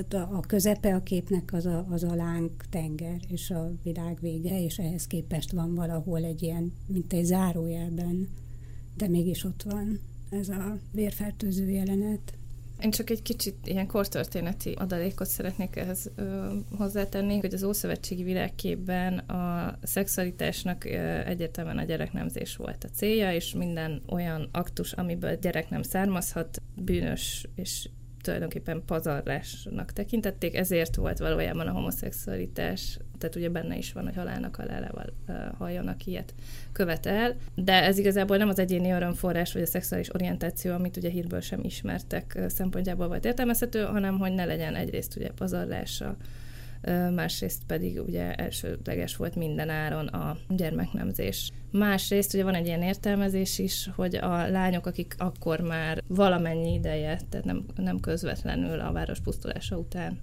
tehát 0.03 0.31
a, 0.31 0.37
a 0.37 0.41
közepe 0.41 0.95
a 0.95 1.03
képnek 1.03 1.53
az 1.53 1.67
a, 1.67 1.87
az 1.91 2.03
a 2.03 2.15
láng 2.15 2.51
tenger, 2.71 3.21
és 3.29 3.51
a 3.51 3.73
világ 3.83 4.19
vége, 4.21 4.63
és 4.63 4.79
ehhez 4.79 5.07
képest 5.07 5.53
van 5.53 5.75
valahol 5.75 6.25
egy 6.25 6.43
ilyen, 6.43 6.73
mint 6.87 7.13
egy 7.13 7.25
zárójelben, 7.25 8.29
de 8.97 9.09
mégis 9.09 9.45
ott 9.45 9.63
van 9.63 10.01
ez 10.31 10.49
a 10.49 10.79
vérfertőző 10.93 11.69
jelenet. 11.69 12.33
Én 12.81 12.91
csak 12.91 13.11
egy 13.11 13.23
kicsit 13.23 13.57
ilyen 13.65 13.87
kortörténeti 13.87 14.73
adalékot 14.73 15.27
szeretnék 15.27 15.77
ehhez 15.77 16.11
ö, 16.15 16.55
hozzátenni, 16.77 17.39
hogy 17.39 17.55
az 17.55 17.63
Ószövetségi 17.63 18.23
világképben 18.23 19.19
a 19.19 19.79
szexualitásnak 19.83 20.85
ö, 20.85 21.19
egyértelműen 21.19 21.79
a 21.79 21.85
gyereknemzés 21.85 22.57
volt 22.57 22.85
a 22.85 22.89
célja, 22.89 23.33
és 23.33 23.55
minden 23.55 24.03
olyan 24.09 24.49
aktus, 24.53 24.93
amiből 24.93 25.37
gyerek 25.37 25.71
nem 25.71 25.83
származhat, 25.83 26.63
bűnös 26.77 27.49
és 27.55 27.89
tulajdonképpen 28.29 28.83
pazarlásnak 28.87 29.93
tekintették, 29.93 30.57
ezért 30.57 30.97
volt 30.97 31.19
valójában 31.19 31.67
a 31.67 31.73
homoszexualitás, 31.73 32.99
tehát 33.19 33.37
ugye 33.37 33.49
benne 33.49 33.77
is 33.77 33.93
van, 33.93 34.05
hogy 34.05 34.15
halálnak 34.15 34.57
halálával 34.57 35.07
halljanak 35.59 36.07
ilyet 36.07 36.35
követel, 36.73 37.37
de 37.55 37.83
ez 37.83 37.99
igazából 37.99 38.37
nem 38.37 38.49
az 38.49 38.59
egyéni 38.59 38.91
örömforrás, 38.91 39.53
vagy 39.53 39.63
a 39.63 39.67
szexuális 39.67 40.15
orientáció, 40.15 40.73
amit 40.73 40.97
ugye 40.97 41.09
hírből 41.09 41.41
sem 41.41 41.61
ismertek 41.63 42.39
szempontjából 42.49 43.09
volt 43.09 43.25
értelmezhető, 43.25 43.83
hanem 43.83 44.19
hogy 44.19 44.33
ne 44.33 44.45
legyen 44.45 44.75
egyrészt 44.75 45.17
ugye 45.17 45.31
pazarlása, 45.31 46.17
másrészt 47.15 47.63
pedig 47.67 48.01
ugye 48.07 48.35
elsődleges 48.35 49.17
volt 49.17 49.35
minden 49.35 49.69
áron 49.69 50.07
a 50.07 50.37
gyermeknemzés. 50.49 51.51
Másrészt 51.71 52.35
ugye 52.35 52.45
van 52.45 52.55
egy 52.55 52.67
ilyen 52.67 52.83
értelmezés 52.83 53.59
is, 53.59 53.91
hogy 53.95 54.17
a 54.17 54.49
lányok, 54.49 54.87
akik 54.87 55.15
akkor 55.19 55.61
már 55.61 56.03
valamennyi 56.07 56.73
ideje, 56.73 57.21
tehát 57.29 57.47
nem, 57.47 57.65
nem 57.77 58.01
közvetlenül 58.01 58.81
a 58.81 58.93
város 58.93 59.21
pusztulása 59.21 59.77
után 59.77 60.19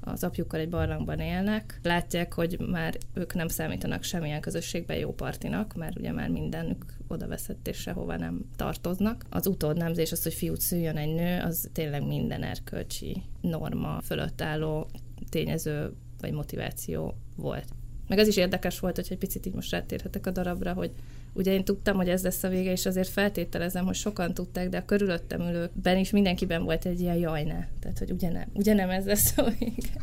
az 0.00 0.24
apjukkal 0.24 0.60
egy 0.60 0.68
barlangban 0.68 1.18
élnek, 1.18 1.80
látják, 1.82 2.32
hogy 2.32 2.58
már 2.70 2.96
ők 3.14 3.34
nem 3.34 3.48
számítanak 3.48 4.02
semmilyen 4.02 4.40
közösségben 4.40 4.96
jó 4.96 5.12
partinak, 5.12 5.74
mert 5.74 5.98
ugye 5.98 6.12
már 6.12 6.28
mindenük 6.28 6.84
oda 7.08 7.26
veszett 7.26 7.68
és 7.68 7.76
sehova 7.76 8.16
nem 8.16 8.44
tartoznak. 8.56 9.24
Az 9.30 9.46
utódnemzés, 9.46 10.12
az, 10.12 10.22
hogy 10.22 10.34
fiút 10.34 10.60
szüljön 10.60 10.96
egy 10.96 11.14
nő, 11.14 11.40
az 11.40 11.68
tényleg 11.72 12.06
minden 12.06 12.42
erkölcsi 12.42 13.22
norma 13.40 14.00
fölött 14.00 14.40
álló 14.40 14.88
tényező 15.28 15.92
vagy 16.20 16.32
motiváció 16.32 17.14
volt. 17.36 17.68
Meg 18.08 18.18
az 18.18 18.28
is 18.28 18.36
érdekes 18.36 18.78
volt, 18.78 18.96
hogy 18.96 19.06
egy 19.10 19.18
picit 19.18 19.46
így 19.46 19.54
most 19.54 19.70
rátérhetek 19.70 20.26
a 20.26 20.30
darabra, 20.30 20.72
hogy 20.72 20.90
ugye 21.32 21.52
én 21.52 21.64
tudtam, 21.64 21.96
hogy 21.96 22.08
ez 22.08 22.22
lesz 22.22 22.42
a 22.42 22.48
vége, 22.48 22.70
és 22.70 22.86
azért 22.86 23.08
feltételezem, 23.08 23.84
hogy 23.84 23.94
sokan 23.94 24.34
tudták, 24.34 24.68
de 24.68 24.76
a 24.76 24.84
körülöttem 24.84 25.40
ülőkben 25.40 25.96
is 25.98 26.10
mindenkiben 26.10 26.64
volt 26.64 26.84
egy 26.84 27.00
ilyen 27.00 27.16
jaj 27.16 27.42
ne. 27.42 27.66
Tehát, 27.80 27.98
hogy 27.98 28.10
ugye 28.10 28.30
nem, 28.30 28.48
ugye 28.52 28.74
nem 28.74 28.90
ez 28.90 29.04
lesz 29.04 29.38
a 29.38 29.50
vége. 29.58 30.00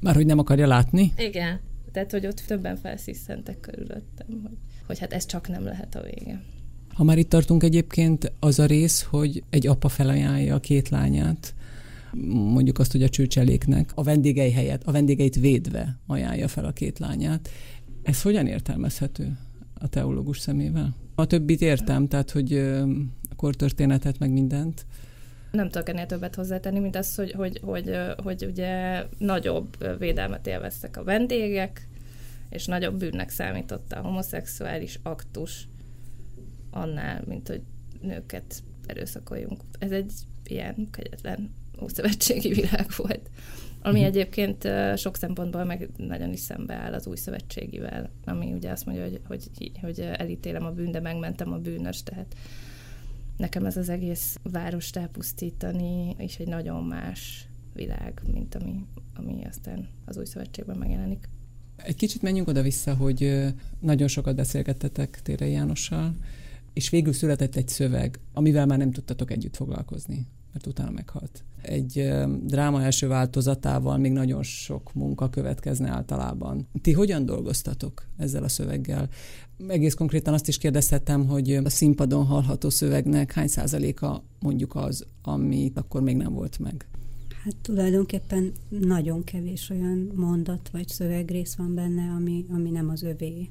Már 0.00 0.14
hogy 0.14 0.26
nem 0.26 0.38
akarja 0.38 0.66
látni? 0.66 1.12
Igen. 1.16 1.60
Tehát, 1.92 2.10
hogy 2.10 2.26
ott 2.26 2.42
többen 2.46 2.76
felszíszentek 2.76 3.60
körülöttem, 3.60 4.26
hogy, 4.42 4.56
hogy 4.86 4.98
hát 4.98 5.12
ez 5.12 5.26
csak 5.26 5.48
nem 5.48 5.64
lehet 5.64 5.94
a 5.94 6.02
vége. 6.02 6.42
Ha 6.94 7.04
már 7.04 7.18
itt 7.18 7.28
tartunk 7.28 7.62
egyébként, 7.62 8.32
az 8.38 8.58
a 8.58 8.66
rész, 8.66 9.02
hogy 9.02 9.42
egy 9.50 9.66
apa 9.66 9.88
felajánlja 9.88 10.54
a 10.54 10.60
két 10.60 10.88
lányát, 10.88 11.54
mondjuk 12.52 12.78
azt, 12.78 12.92
hogy 12.92 13.02
a 13.02 13.08
csőcseléknek 13.08 13.90
a 13.94 14.02
vendégei 14.02 14.50
helyett, 14.50 14.82
a 14.84 14.92
vendégeit 14.92 15.36
védve 15.36 15.98
ajánlja 16.06 16.48
fel 16.48 16.64
a 16.64 16.72
két 16.72 16.98
lányát. 16.98 17.48
Ez 18.02 18.22
hogyan 18.22 18.46
értelmezhető 18.46 19.38
a 19.74 19.88
teológus 19.88 20.38
szemével? 20.38 20.94
A 21.14 21.26
többit 21.26 21.60
értem, 21.60 22.08
tehát 22.08 22.30
hogy 22.30 22.52
a 23.30 23.34
kortörténetet, 23.36 24.18
meg 24.18 24.30
mindent. 24.30 24.86
Nem 25.50 25.68
tudok 25.68 25.88
ennél 25.88 26.06
többet 26.06 26.34
hozzátenni, 26.34 26.78
mint 26.78 26.96
az, 26.96 27.14
hogy, 27.14 27.32
hogy, 27.32 27.60
hogy, 27.62 27.96
hogy 28.22 28.44
ugye 28.44 29.04
nagyobb 29.18 29.98
védelmet 29.98 30.46
élveztek 30.46 30.96
a 30.96 31.04
vendégek, 31.04 31.88
és 32.50 32.66
nagyobb 32.66 32.98
bűnnek 32.98 33.30
számított 33.30 33.92
a 33.92 34.00
homoszexuális 34.00 34.98
aktus 35.02 35.68
annál, 36.70 37.22
mint 37.26 37.48
hogy 37.48 37.62
nőket 38.00 38.62
erőszakoljunk. 38.86 39.60
Ez 39.78 39.90
egy 39.90 40.12
ilyen 40.44 40.88
kegyetlen 40.90 41.50
ószövetségi 41.82 42.52
világ 42.52 42.86
volt. 42.96 43.30
Ami 43.82 44.00
uh-huh. 44.00 44.06
egyébként 44.06 44.68
sok 44.96 45.16
szempontból 45.16 45.64
meg 45.64 45.88
nagyon 45.96 46.32
is 46.32 46.40
szembeáll 46.40 46.92
az 46.92 47.06
új 47.06 47.16
szövetségivel, 47.16 48.10
ami 48.24 48.52
ugye 48.52 48.70
azt 48.70 48.86
mondja, 48.86 49.04
hogy, 49.04 49.20
hogy, 49.26 49.72
hogy 49.80 50.00
elítélem 50.00 50.64
a 50.64 50.70
bűn, 50.70 50.90
de 50.90 51.00
megmentem 51.00 51.52
a 51.52 51.58
bűnös, 51.58 52.02
tehát 52.02 52.34
nekem 53.36 53.64
ez 53.64 53.76
az 53.76 53.88
egész 53.88 54.36
várost 54.42 54.96
elpusztítani, 54.96 56.14
és 56.18 56.36
egy 56.36 56.48
nagyon 56.48 56.84
más 56.84 57.48
világ, 57.74 58.22
mint 58.32 58.54
ami, 58.54 58.86
ami 59.14 59.44
aztán 59.44 59.88
az 60.04 60.16
új 60.16 60.24
szövetségben 60.24 60.76
megjelenik. 60.76 61.28
Egy 61.76 61.96
kicsit 61.96 62.22
menjünk 62.22 62.48
oda-vissza, 62.48 62.94
hogy 62.94 63.46
nagyon 63.78 64.08
sokat 64.08 64.36
beszélgettetek 64.36 65.20
Tére 65.22 65.46
Jánossal, 65.46 66.14
és 66.72 66.90
végül 66.90 67.12
született 67.12 67.56
egy 67.56 67.68
szöveg, 67.68 68.20
amivel 68.32 68.66
már 68.66 68.78
nem 68.78 68.90
tudtatok 68.90 69.30
együtt 69.30 69.56
foglalkozni 69.56 70.26
mert 70.52 70.66
utána 70.66 70.90
meghalt. 70.90 71.44
Egy 71.62 72.10
dráma 72.42 72.82
első 72.82 73.08
változatával 73.08 73.98
még 73.98 74.12
nagyon 74.12 74.42
sok 74.42 74.94
munka 74.94 75.30
következne 75.30 75.88
általában. 75.88 76.68
Ti 76.82 76.92
hogyan 76.92 77.24
dolgoztatok 77.24 78.06
ezzel 78.16 78.42
a 78.42 78.48
szöveggel? 78.48 79.08
Egész 79.68 79.94
konkrétan 79.94 80.34
azt 80.34 80.48
is 80.48 80.58
kérdezhetem, 80.58 81.26
hogy 81.26 81.52
a 81.52 81.68
színpadon 81.68 82.24
hallható 82.24 82.70
szövegnek 82.70 83.32
hány 83.32 83.48
százaléka 83.48 84.22
mondjuk 84.40 84.74
az, 84.74 85.06
amit 85.22 85.78
akkor 85.78 86.02
még 86.02 86.16
nem 86.16 86.32
volt 86.32 86.58
meg? 86.58 86.86
Hát 87.44 87.56
tulajdonképpen 87.62 88.52
nagyon 88.68 89.24
kevés 89.24 89.70
olyan 89.70 90.12
mondat 90.14 90.68
vagy 90.72 90.88
szövegrész 90.88 91.54
van 91.54 91.74
benne, 91.74 92.10
ami, 92.16 92.46
ami 92.48 92.70
nem 92.70 92.88
az 92.88 93.02
övé. 93.02 93.46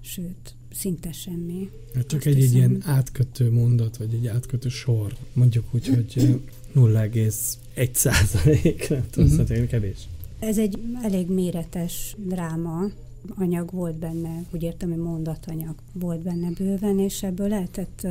Sőt, 0.00 0.54
szinte 0.74 1.12
semmi. 1.12 1.70
Hát 1.94 2.06
csak 2.06 2.24
egy, 2.24 2.42
egy 2.42 2.54
ilyen 2.54 2.82
átkötő 2.84 3.50
mondat, 3.50 3.96
vagy 3.96 4.14
egy 4.14 4.26
átkötő 4.26 4.68
sor, 4.68 5.16
mondjuk 5.32 5.64
úgy, 5.70 5.86
hogy 5.86 6.40
0,1 6.74 7.92
százalék, 7.92 8.88
nem 8.88 9.06
tudom, 9.10 9.28
szóval 9.28 9.66
kevés. 9.66 9.98
Ez 10.38 10.58
egy 10.58 10.78
elég 11.02 11.30
méretes 11.30 12.16
dráma, 12.18 12.90
anyag 13.34 13.70
volt 13.70 13.98
benne, 13.98 14.42
úgy 14.52 14.62
értem, 14.62 14.88
hogy 14.88 14.98
mondatanyag 14.98 15.74
volt 15.92 16.22
benne 16.22 16.50
bőven, 16.50 16.98
és 16.98 17.22
ebből 17.22 17.48
lehetett 17.48 18.06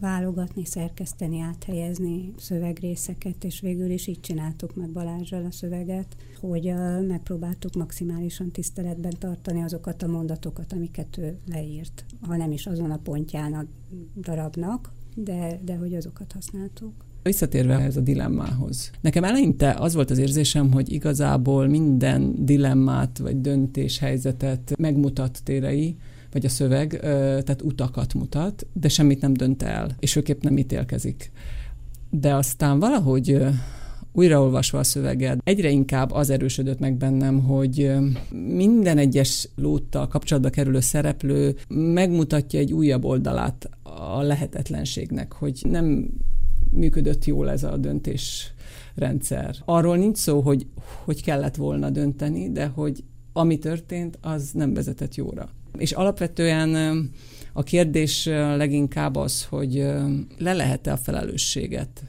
válogatni, 0.00 0.64
szerkeszteni, 0.64 1.40
áthelyezni 1.40 2.32
szövegrészeket, 2.36 3.44
és 3.44 3.60
végül 3.60 3.90
is 3.90 4.06
így 4.06 4.20
csináltuk 4.20 4.74
meg 4.74 4.90
Balázsral 4.90 5.44
a 5.44 5.50
szöveget, 5.50 6.16
hogy 6.40 6.74
megpróbáltuk 7.06 7.74
maximálisan 7.74 8.50
tiszteletben 8.50 9.14
tartani 9.18 9.62
azokat 9.62 10.02
a 10.02 10.06
mondatokat, 10.06 10.72
amiket 10.72 11.18
ő 11.18 11.38
leírt, 11.46 12.04
ha 12.20 12.36
nem 12.36 12.52
is 12.52 12.66
azon 12.66 12.90
a 12.90 12.98
pontján 12.98 13.52
a 13.52 13.64
darabnak, 14.20 14.92
de, 15.14 15.60
de 15.64 15.76
hogy 15.76 15.94
azokat 15.94 16.32
használtuk. 16.32 17.04
Visszatérve 17.24 17.78
ez 17.78 17.96
a 17.96 18.00
dilemmához. 18.00 18.90
Nekem 19.00 19.24
eleinte 19.24 19.70
az 19.78 19.94
volt 19.94 20.10
az 20.10 20.18
érzésem, 20.18 20.72
hogy 20.72 20.92
igazából 20.92 21.66
minden 21.66 22.34
dilemmát 22.44 23.18
vagy 23.18 23.40
döntéshelyzetet 23.40 24.74
megmutat 24.78 25.40
térei, 25.44 25.96
vagy 26.32 26.44
a 26.44 26.48
szöveg, 26.48 26.98
tehát 27.00 27.62
utakat 27.62 28.14
mutat, 28.14 28.66
de 28.72 28.88
semmit 28.88 29.20
nem 29.20 29.32
dönt 29.32 29.62
el, 29.62 29.96
és 29.98 30.12
főképp 30.12 30.42
nem 30.42 30.58
ítélkezik. 30.58 31.30
De 32.10 32.34
aztán 32.34 32.78
valahogy 32.78 33.38
újraolvasva 34.12 34.78
a 34.78 34.84
szöveget, 34.84 35.40
egyre 35.44 35.70
inkább 35.70 36.12
az 36.12 36.30
erősödött 36.30 36.78
meg 36.78 36.96
bennem, 36.96 37.42
hogy 37.42 37.92
minden 38.48 38.98
egyes 38.98 39.48
lóttal 39.56 40.08
kapcsolatba 40.08 40.50
kerülő 40.50 40.80
szereplő 40.80 41.56
megmutatja 41.68 42.58
egy 42.58 42.72
újabb 42.72 43.04
oldalát 43.04 43.70
a 43.82 44.22
lehetetlenségnek, 44.22 45.32
hogy 45.32 45.60
nem 45.68 46.08
működött 46.74 47.24
jól 47.24 47.50
ez 47.50 47.62
a 47.62 47.76
döntésrendszer. 47.76 49.56
Arról 49.64 49.96
nincs 49.96 50.16
szó, 50.16 50.40
hogy 50.40 50.66
hogy 51.04 51.22
kellett 51.22 51.56
volna 51.56 51.90
dönteni, 51.90 52.52
de 52.52 52.66
hogy 52.66 53.04
ami 53.32 53.58
történt, 53.58 54.18
az 54.20 54.50
nem 54.52 54.74
vezetett 54.74 55.14
jóra. 55.14 55.48
És 55.78 55.92
alapvetően 55.92 56.74
a 57.52 57.62
kérdés 57.62 58.26
leginkább 58.56 59.16
az, 59.16 59.44
hogy 59.44 59.74
le 60.38 60.52
lehet-e 60.52 60.92
a 60.92 60.96
felelősséget, 60.96 62.02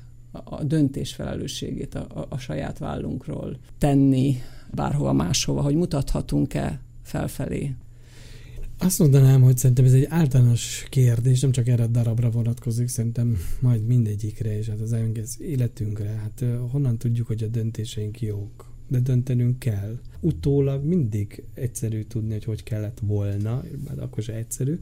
a 0.44 0.64
döntés 0.64 1.14
felelősségét 1.14 1.96
a, 1.96 2.08
a, 2.14 2.26
a 2.30 2.38
saját 2.38 2.78
vállunkról 2.78 3.58
tenni 3.78 4.38
bárhova 4.72 5.14
máshova, 5.14 5.62
hogy 5.62 5.76
mutathatunk-e 5.76 6.80
felfelé. 7.04 7.76
Azt 8.78 9.00
mondanám, 9.00 9.42
hogy 9.42 9.58
szerintem 9.58 9.86
ez 9.86 9.94
egy 9.94 10.06
általános 10.10 10.86
kérdés, 10.90 11.40
nem 11.40 11.52
csak 11.52 11.68
erre 11.68 11.84
a 11.84 11.88
darabra 11.88 12.30
vonatkozik, 12.30 12.88
szerintem 12.88 13.38
majd 13.60 13.86
mindegyikre, 13.86 14.58
és 14.58 14.68
hát 14.68 14.80
az 14.80 14.94
egész 14.94 15.38
életünkre. 15.40 16.08
Hát 16.08 16.44
honnan 16.72 16.98
tudjuk, 16.98 17.28
hogy 17.28 17.44
a 17.44 17.48
döntéseink 17.48 18.22
jók? 18.22 18.74
De 18.88 19.00
döntenünk 19.00 19.60
kell. 19.60 20.00
Utólag 20.20 20.84
mindig 20.84 21.44
egyszerű 21.54 22.02
tudni, 22.04 22.34
hogy 22.34 22.44
hogy 22.44 22.64
kellett 22.64 23.00
volna, 23.02 23.64
mert 23.88 24.00
akkor 24.00 24.24
se 24.24 24.34
egyszerű. 24.34 24.80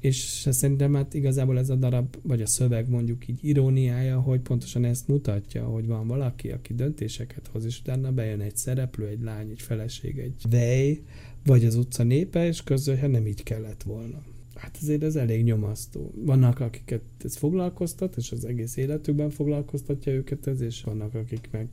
És 0.00 0.16
szerintem 0.50 0.94
hát 0.94 1.14
igazából 1.14 1.58
ez 1.58 1.70
a 1.70 1.74
darab, 1.74 2.16
vagy 2.22 2.42
a 2.42 2.46
szöveg 2.46 2.88
mondjuk 2.88 3.28
így 3.28 3.38
iróniája, 3.42 4.20
hogy 4.20 4.40
pontosan 4.40 4.84
ezt 4.84 5.08
mutatja, 5.08 5.64
hogy 5.64 5.86
van 5.86 6.06
valaki, 6.06 6.50
aki 6.50 6.74
döntéseket 6.74 7.48
hoz, 7.52 7.64
és 7.64 7.80
utána 7.80 8.12
bejön 8.12 8.40
egy 8.40 8.56
szereplő, 8.56 9.06
egy 9.06 9.22
lány, 9.22 9.50
egy 9.50 9.62
feleség, 9.62 10.18
egy 10.18 10.34
vej, 10.50 11.02
vagy 11.44 11.64
az 11.64 11.74
utca 11.74 12.02
népe, 12.02 12.46
és 12.46 12.62
közölje, 12.62 13.06
nem 13.06 13.26
így 13.26 13.42
kellett 13.42 13.82
volna. 13.82 14.22
Hát 14.54 14.78
azért 14.80 15.02
ez 15.02 15.16
elég 15.16 15.44
nyomasztó. 15.44 16.12
Vannak, 16.14 16.60
akiket 16.60 17.02
ez 17.24 17.36
foglalkoztat, 17.36 18.16
és 18.16 18.32
az 18.32 18.44
egész 18.44 18.76
életükben 18.76 19.30
foglalkoztatja 19.30 20.12
őket 20.12 20.46
ez, 20.46 20.60
és 20.60 20.82
vannak, 20.82 21.14
akik 21.14 21.48
meg 21.50 21.68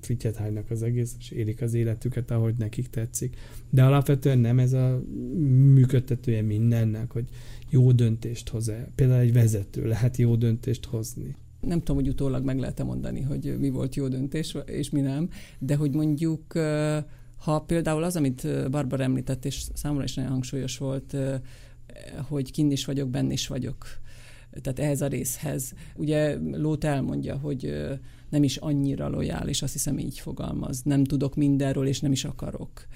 fityet 0.00 0.36
hánynak 0.36 0.70
az 0.70 0.82
egész, 0.82 1.14
és 1.18 1.30
élik 1.30 1.62
az 1.62 1.74
életüket, 1.74 2.30
ahogy 2.30 2.54
nekik 2.58 2.90
tetszik. 2.90 3.36
De 3.70 3.84
alapvetően 3.84 4.38
nem 4.38 4.58
ez 4.58 4.72
a 4.72 5.02
működtetője 5.74 6.42
mindennek, 6.42 7.10
hogy 7.10 7.28
jó 7.70 7.92
döntést 7.92 8.48
hoz-e. 8.48 8.90
Például 8.94 9.20
egy 9.20 9.32
vezető 9.32 9.86
lehet 9.86 10.16
jó 10.16 10.36
döntést 10.36 10.84
hozni 10.84 11.36
nem 11.60 11.78
tudom, 11.78 11.96
hogy 11.96 12.08
utólag 12.08 12.44
meg 12.44 12.58
lehet-e 12.58 12.84
mondani, 12.84 13.20
hogy 13.20 13.56
mi 13.58 13.70
volt 13.70 13.94
jó 13.94 14.08
döntés, 14.08 14.56
és 14.66 14.90
mi 14.90 15.00
nem, 15.00 15.28
de 15.58 15.76
hogy 15.76 15.94
mondjuk, 15.94 16.42
ha 17.36 17.60
például 17.60 18.02
az, 18.02 18.16
amit 18.16 18.70
Barbara 18.70 19.02
említett, 19.02 19.44
és 19.44 19.64
számomra 19.74 20.04
is 20.04 20.14
nagyon 20.14 20.30
hangsúlyos 20.30 20.78
volt, 20.78 21.16
hogy 22.28 22.50
kinn 22.52 22.70
is 22.70 22.84
vagyok, 22.84 23.08
benn 23.08 23.30
is 23.30 23.46
vagyok. 23.46 23.86
Tehát 24.62 24.78
ehhez 24.78 25.00
a 25.00 25.06
részhez. 25.06 25.72
Ugye 25.96 26.38
Lót 26.38 26.84
elmondja, 26.84 27.36
hogy 27.36 27.88
nem 28.30 28.42
is 28.42 28.56
annyira 28.56 29.08
lojális, 29.08 29.62
azt 29.62 29.72
hiszem 29.72 29.98
így 29.98 30.18
fogalmaz. 30.18 30.82
Nem 30.82 31.04
tudok 31.04 31.34
mindenről, 31.34 31.86
és 31.86 32.00
nem 32.00 32.12
is 32.12 32.24
akarok. 32.24 32.86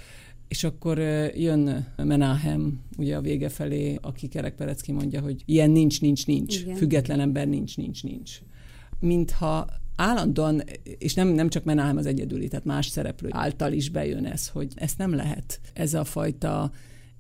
És 0.49 0.65
akkor 0.65 0.99
jön 1.35 1.87
Menahem, 1.97 2.81
ugye 2.97 3.17
a 3.17 3.21
vége 3.21 3.49
felé, 3.49 3.99
aki 4.03 4.29
Kerek 4.29 4.87
mondja, 4.93 5.21
hogy 5.21 5.43
ilyen 5.45 5.71
nincs, 5.71 6.01
nincs, 6.01 6.27
nincs. 6.27 6.61
Igen. 6.61 6.77
Független 6.77 7.21
ember 7.21 7.49
nincs, 7.49 7.77
nincs, 7.77 8.03
nincs. 8.03 8.39
Mintha 9.01 9.69
állandóan, 9.97 10.63
és 10.83 11.15
nem, 11.15 11.29
nem 11.29 11.49
csak 11.49 11.65
Menahem 11.65 11.97
az 11.97 12.07
egyedüli, 12.07 12.49
tehát 12.49 12.65
más 12.65 12.87
szereplő 12.87 13.29
által 13.33 13.73
is 13.73 13.91
bejön 13.91 14.25
ez, 14.25 14.49
hogy 14.49 14.73
ezt 14.75 14.99
nem 14.99 15.15
lehet. 15.15 15.61
Ez 15.73 15.95
a 15.95 16.05
fajta 16.05 16.73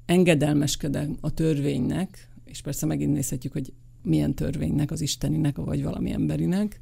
engedelmeskedem 0.07 1.17
a 1.21 1.35
törvénynek, 1.35 2.29
és 2.45 2.61
persze 2.61 2.87
megint 2.87 3.13
nézhetjük, 3.13 3.53
hogy 3.53 3.73
milyen 4.03 4.35
törvénynek, 4.35 4.91
az 4.91 5.01
isteninek, 5.01 5.57
vagy 5.57 5.83
valami 5.83 6.13
emberinek, 6.13 6.79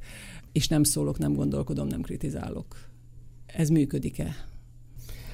és 0.51 0.67
nem 0.67 0.83
szólok, 0.83 1.17
nem 1.17 1.33
gondolkodom, 1.33 1.87
nem 1.87 2.01
kritizálok. 2.01 2.75
Ez 3.45 3.69
működik-e? 3.69 4.35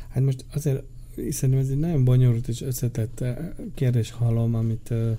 Hát 0.09 0.23
most 0.23 0.45
azért 0.53 0.83
szerintem 1.29 1.63
ez 1.63 1.69
egy 1.69 1.77
nagyon 1.77 2.03
bonyolult 2.03 2.47
és 2.47 2.61
összetett 2.61 3.19
eh, 3.19 3.37
kérdés 3.75 4.11
hallom, 4.11 4.55
amit 4.55 4.89
uh, 4.89 5.17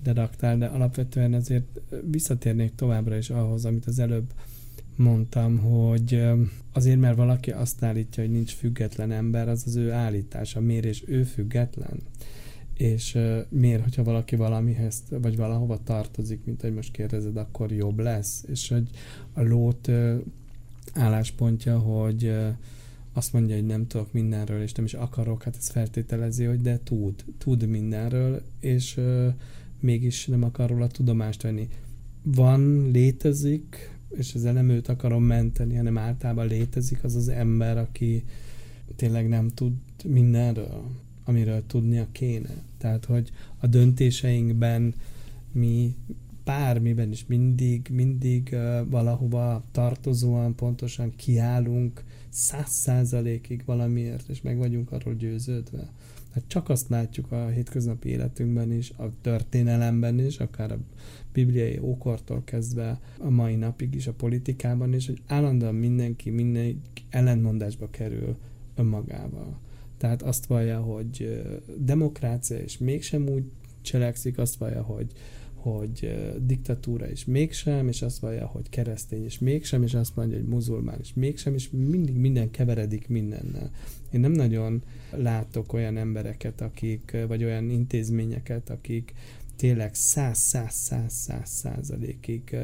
ide 0.00 0.12
raktál, 0.12 0.58
de 0.58 0.66
alapvetően 0.66 1.34
azért 1.34 1.80
visszatérnék 2.10 2.74
továbbra 2.74 3.16
is 3.16 3.30
ahhoz, 3.30 3.64
amit 3.64 3.86
az 3.86 3.98
előbb 3.98 4.32
mondtam, 4.98 5.58
hogy 5.58 6.24
azért, 6.72 7.00
mert 7.00 7.16
valaki 7.16 7.50
azt 7.50 7.82
állítja, 7.82 8.22
hogy 8.22 8.32
nincs 8.32 8.52
független 8.52 9.10
ember, 9.10 9.48
az 9.48 9.62
az 9.66 9.76
ő 9.76 9.92
állítása. 9.92 10.60
Miért 10.60 10.84
és 10.84 11.02
ő 11.06 11.22
független? 11.22 11.98
És 12.74 13.18
miért, 13.48 13.82
hogyha 13.82 14.04
valaki 14.04 14.36
valamihez, 14.36 15.02
vagy 15.10 15.36
valahova 15.36 15.82
tartozik, 15.82 16.44
mint 16.44 16.60
hogy 16.60 16.74
most 16.74 16.90
kérdezed, 16.90 17.36
akkor 17.36 17.72
jobb 17.72 17.98
lesz? 17.98 18.44
És 18.48 18.68
hogy 18.68 18.88
a 19.32 19.42
lót 19.42 19.90
álláspontja, 20.92 21.78
hogy 21.78 22.32
azt 23.12 23.32
mondja, 23.32 23.54
hogy 23.54 23.66
nem 23.66 23.86
tudok 23.86 24.12
mindenről, 24.12 24.62
és 24.62 24.72
nem 24.72 24.84
is 24.84 24.94
akarok, 24.94 25.42
hát 25.42 25.56
ez 25.58 25.68
feltételezi, 25.68 26.44
hogy 26.44 26.60
de 26.60 26.80
tud, 26.84 27.24
tud 27.38 27.68
mindenről, 27.68 28.42
és 28.60 29.00
mégis 29.80 30.26
nem 30.26 30.42
akar 30.42 30.70
róla 30.70 30.86
tudomást 30.86 31.42
venni. 31.42 31.68
Van, 32.22 32.90
létezik, 32.90 33.95
és 34.10 34.34
ezzel 34.34 34.52
nem 34.52 34.68
őt 34.68 34.88
akarom 34.88 35.24
menteni, 35.24 35.74
hanem 35.74 35.98
általában 35.98 36.46
létezik 36.46 37.04
az 37.04 37.14
az 37.14 37.28
ember, 37.28 37.78
aki 37.78 38.24
tényleg 38.96 39.28
nem 39.28 39.48
tud 39.48 39.72
mindenről, 40.04 40.84
amiről 41.24 41.62
tudnia 41.66 42.06
kéne. 42.12 42.62
Tehát, 42.78 43.04
hogy 43.04 43.30
a 43.58 43.66
döntéseinkben 43.66 44.94
mi 45.52 45.94
bármiben 46.44 47.10
is 47.10 47.26
mindig, 47.26 47.88
mindig 47.90 48.48
uh, 48.52 48.88
valahova 48.90 49.62
tartozóan 49.72 50.54
pontosan 50.54 51.12
kiállunk 51.16 52.04
száz 52.28 52.70
százalékig 52.70 53.62
valamiért, 53.64 54.28
és 54.28 54.42
meg 54.42 54.56
vagyunk 54.56 54.92
arról 54.92 55.14
győződve. 55.14 55.90
Hát 56.36 56.44
csak 56.46 56.68
azt 56.68 56.88
látjuk 56.88 57.32
a 57.32 57.46
hétköznapi 57.46 58.08
életünkben 58.08 58.72
is, 58.72 58.90
a 58.90 59.12
történelemben 59.20 60.18
is, 60.18 60.38
akár 60.38 60.72
a 60.72 60.78
bibliai 61.32 61.78
ókortól 61.78 62.42
kezdve 62.44 63.00
a 63.18 63.30
mai 63.30 63.54
napig 63.54 63.94
is 63.94 64.06
a 64.06 64.12
politikában 64.12 64.94
is, 64.94 65.06
hogy 65.06 65.22
állandóan 65.26 65.74
mindenki, 65.74 66.30
minden 66.30 66.82
ellentmondásba 67.10 67.90
kerül 67.90 68.36
önmagával. 68.74 69.58
Tehát 69.96 70.22
azt 70.22 70.46
vallja, 70.46 70.80
hogy 70.80 71.42
demokrácia, 71.76 72.58
és 72.58 72.78
mégsem 72.78 73.28
úgy 73.28 73.44
cselekszik, 73.80 74.38
azt 74.38 74.56
vallja, 74.56 74.82
hogy, 74.82 75.12
hogy 75.56 76.14
diktatúra 76.40 77.10
is 77.10 77.24
mégsem, 77.24 77.88
és 77.88 78.02
azt 78.02 78.18
vallja, 78.18 78.46
hogy 78.46 78.68
keresztény 78.68 79.24
is 79.24 79.38
mégsem, 79.38 79.82
és 79.82 79.94
azt 79.94 80.16
mondja, 80.16 80.36
hogy 80.36 80.46
muzulmán 80.46 81.00
is 81.00 81.14
mégsem, 81.14 81.54
és 81.54 81.70
mindig 81.70 82.16
minden 82.16 82.50
keveredik 82.50 83.08
mindennel. 83.08 83.70
Én 84.12 84.20
nem 84.20 84.32
nagyon 84.32 84.82
látok 85.10 85.72
olyan 85.72 85.96
embereket, 85.96 86.60
akik, 86.60 87.16
vagy 87.28 87.44
olyan 87.44 87.70
intézményeket, 87.70 88.70
akik 88.70 89.14
tényleg 89.56 89.94
száz, 89.94 90.38
száz, 90.38 90.74
száz, 90.74 91.12
száz 91.12 91.50
százalékig 91.50 92.56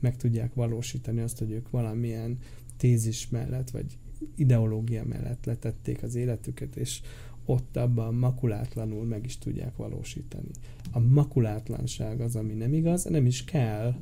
meg 0.00 0.16
tudják 0.16 0.54
valósítani 0.54 1.20
azt, 1.20 1.38
hogy 1.38 1.50
ők 1.50 1.70
valamilyen 1.70 2.38
tézis 2.76 3.28
mellett, 3.28 3.70
vagy 3.70 3.98
ideológia 4.36 5.04
mellett 5.04 5.44
letették 5.44 6.02
az 6.02 6.14
életüket, 6.14 6.76
és 6.76 7.00
ott 7.44 7.76
abban 7.76 8.14
makulátlanul 8.14 9.04
meg 9.04 9.24
is 9.24 9.38
tudják 9.38 9.76
valósítani. 9.76 10.50
A 10.92 11.00
makulátlanság 11.00 12.20
az, 12.20 12.36
ami 12.36 12.52
nem 12.52 12.72
igaz, 12.72 13.04
nem 13.04 13.26
is 13.26 13.44
kell, 13.44 13.94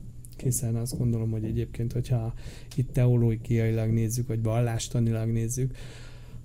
hiszen 0.42 0.76
azt 0.76 0.98
gondolom, 0.98 1.31
hogy 1.31 1.44
egyébként, 1.44 1.92
hogyha 1.92 2.35
itt 2.76 2.92
teológiailag 2.92 3.90
nézzük, 3.90 4.26
vagy 4.26 4.42
vallástanilag 4.42 5.28
nézzük, 5.28 5.76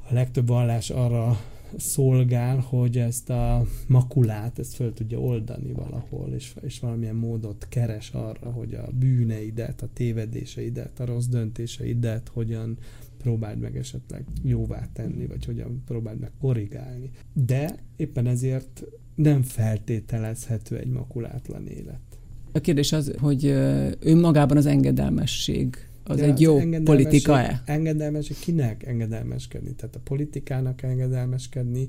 a 0.10 0.14
legtöbb 0.14 0.48
vallás 0.48 0.90
arra 0.90 1.38
szolgál, 1.78 2.58
hogy 2.58 2.98
ezt 2.98 3.30
a 3.30 3.66
makulát, 3.88 4.60
ezt 4.60 4.74
föl 4.74 4.94
tudja 4.94 5.20
oldani 5.20 5.72
valahol, 5.72 6.30
és, 6.34 6.54
és 6.62 6.80
valamilyen 6.80 7.16
módot 7.16 7.66
keres 7.70 8.12
arra, 8.12 8.52
hogy 8.52 8.74
a 8.74 8.90
bűneidet, 9.00 9.82
a 9.82 9.88
tévedéseidet, 9.94 11.00
a 11.00 11.06
rossz 11.06 11.26
döntéseidet 11.26 12.28
hogyan 12.34 12.78
próbáld 13.18 13.60
meg 13.60 13.78
esetleg 13.78 14.24
jóvá 14.44 14.88
tenni, 14.94 15.26
vagy 15.26 15.46
hogyan 15.46 15.82
próbáld 15.86 16.20
meg 16.20 16.32
korrigálni. 16.40 17.12
De 17.34 17.76
éppen 17.96 18.28
ezért 18.28 18.84
nem 19.16 19.42
feltételezhető 19.42 20.78
egy 20.78 20.88
makulátlan 20.88 21.68
élet. 21.68 22.00
A 22.52 22.60
kérdés 22.60 22.92
az, 22.92 23.14
hogy 23.20 23.46
önmagában 24.00 24.58
az 24.58 24.66
engedelmesség 24.66 25.78
az 26.04 26.18
De 26.18 26.26
egy 26.26 26.42
jó 26.42 26.60
politika-e? 26.84 27.62
Engedelmes, 27.66 28.32
kinek 28.40 28.86
engedelmeskedni? 28.86 29.74
Tehát 29.76 29.96
a 29.96 30.00
politikának 30.04 30.82
engedelmeskedni, 30.82 31.88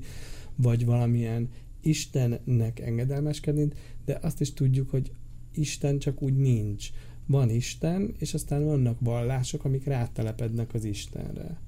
vagy 0.55 0.85
valamilyen 0.85 1.49
Istennek 1.81 2.79
engedelmeskedni, 2.79 3.67
de 4.05 4.19
azt 4.21 4.41
is 4.41 4.53
tudjuk, 4.53 4.89
hogy 4.89 5.11
Isten 5.53 5.99
csak 5.99 6.21
úgy 6.21 6.35
nincs. 6.35 6.89
Van 7.29 7.49
Isten, 7.49 8.13
és 8.17 8.33
aztán 8.33 8.63
vannak 8.63 8.97
vallások, 8.99 9.65
amik 9.65 9.85
rátelepednek 9.85 10.73
az 10.73 10.83
Istenre. 10.83 11.59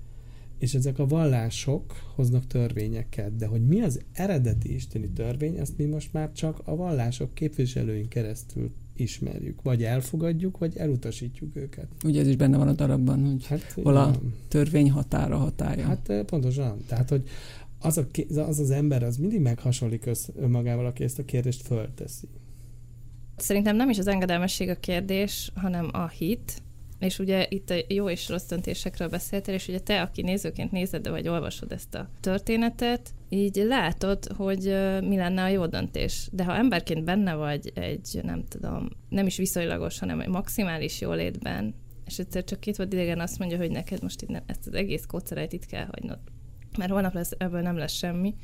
És 0.58 0.74
ezek 0.74 1.00
a 1.00 1.08
vallások 1.08 1.94
hoznak 2.16 2.48
törvényeket, 2.48 3.36
de 3.36 3.46
hogy 3.46 3.68
mi 3.68 3.82
az 3.82 4.02
eredeti 4.14 4.74
isteni 4.74 5.10
törvény, 5.10 5.56
ezt 5.56 5.78
mi 5.78 5.86
most 5.86 6.14
már 6.14 6.32
csak 6.32 6.62
a 6.64 6.76
vallások 6.76 7.34
képviselőin 7.34 8.08
keresztül 8.08 8.72
ismerjük. 8.96 9.62
Vagy 9.62 9.84
elfogadjuk, 9.84 10.58
vagy 10.58 10.78
elutasítjuk 10.78 11.56
őket. 11.56 11.88
Ugye 12.06 12.20
ez 12.20 12.28
is 12.28 12.36
benne 12.36 12.58
van 12.58 12.68
a 12.68 12.74
darabban, 12.74 13.26
hogy 13.26 13.46
hát, 13.46 13.72
hol 13.84 13.98
a 13.98 14.20
törvény 14.48 14.92
határa 14.92 15.38
hatája. 15.38 15.86
Hát 15.86 16.24
pontosan. 16.26 16.78
Tehát, 16.88 17.10
hogy 17.10 17.24
az, 17.80 17.98
a, 17.98 18.06
az 18.36 18.60
az 18.60 18.72
ember 18.72 19.04
az 19.04 19.18
mindig 19.18 19.40
meghasonlik 19.40 20.10
önmagával, 20.36 20.86
aki 20.86 21.04
ezt 21.04 21.20
a 21.20 21.26
kérdést 21.26 21.62
fölteszi. 21.62 22.28
Szerintem 23.42 23.76
nem 23.76 23.90
is 23.90 23.98
az 23.98 24.08
engedelmesség 24.08 24.70
a 24.70 24.80
kérdés, 24.80 25.52
hanem 25.56 25.90
a 25.92 26.08
hit, 26.08 26.62
és 27.00 27.20
ugye 27.20 27.46
itt 27.50 27.70
a 27.70 27.76
jó 27.88 28.10
és 28.10 28.30
rossz 28.30 28.48
döntésekről 28.48 29.08
beszéltél, 29.08 29.54
és 29.54 29.68
ugye 29.68 29.80
te, 29.80 30.02
aki 30.02 30.22
nézőként 30.22 30.72
nézed, 30.72 31.08
vagy 31.08 31.28
olvasod 31.28 31.72
ezt 31.72 31.96
a 31.96 32.10
történetet, 32.20 33.14
így 33.30 33.56
látod, 33.56 34.28
hogy 34.36 34.64
mi 35.02 35.16
lenne 35.16 35.44
a 35.44 35.48
jó 35.48 35.66
döntés. 35.66 36.28
De 36.32 36.44
ha 36.44 36.56
emberként 36.56 37.04
benne 37.04 37.34
vagy 37.34 37.72
egy, 37.76 38.20
nem 38.24 38.44
tudom, 38.48 38.90
nem 39.10 39.26
is 39.26 39.38
viszonylagos, 39.38 40.00
hanem 40.00 40.20
egy 40.20 40.28
maximális 40.28 41.02
jólétben, 41.02 41.76
és 42.06 42.20
egyszer 42.20 42.44
csak 42.44 42.60
két 42.60 42.78
vagy 42.78 42.94
idegen 42.94 43.20
azt 43.20 43.40
mondja, 43.40 43.58
hogy 43.58 43.72
neked 43.72 44.02
most 44.02 44.22
itt 44.22 44.42
ezt 44.46 44.68
az 44.68 44.74
egész 44.74 45.06
kószereit 45.06 45.54
itt 45.54 45.66
kell 45.66 45.86
hagynod, 45.86 46.20
mert 46.78 46.92
holnap 46.92 47.14
lesz, 47.14 47.32
ebből 47.38 47.62
nem 47.62 47.78
lesz 47.78 47.94
semmi, 47.94 48.36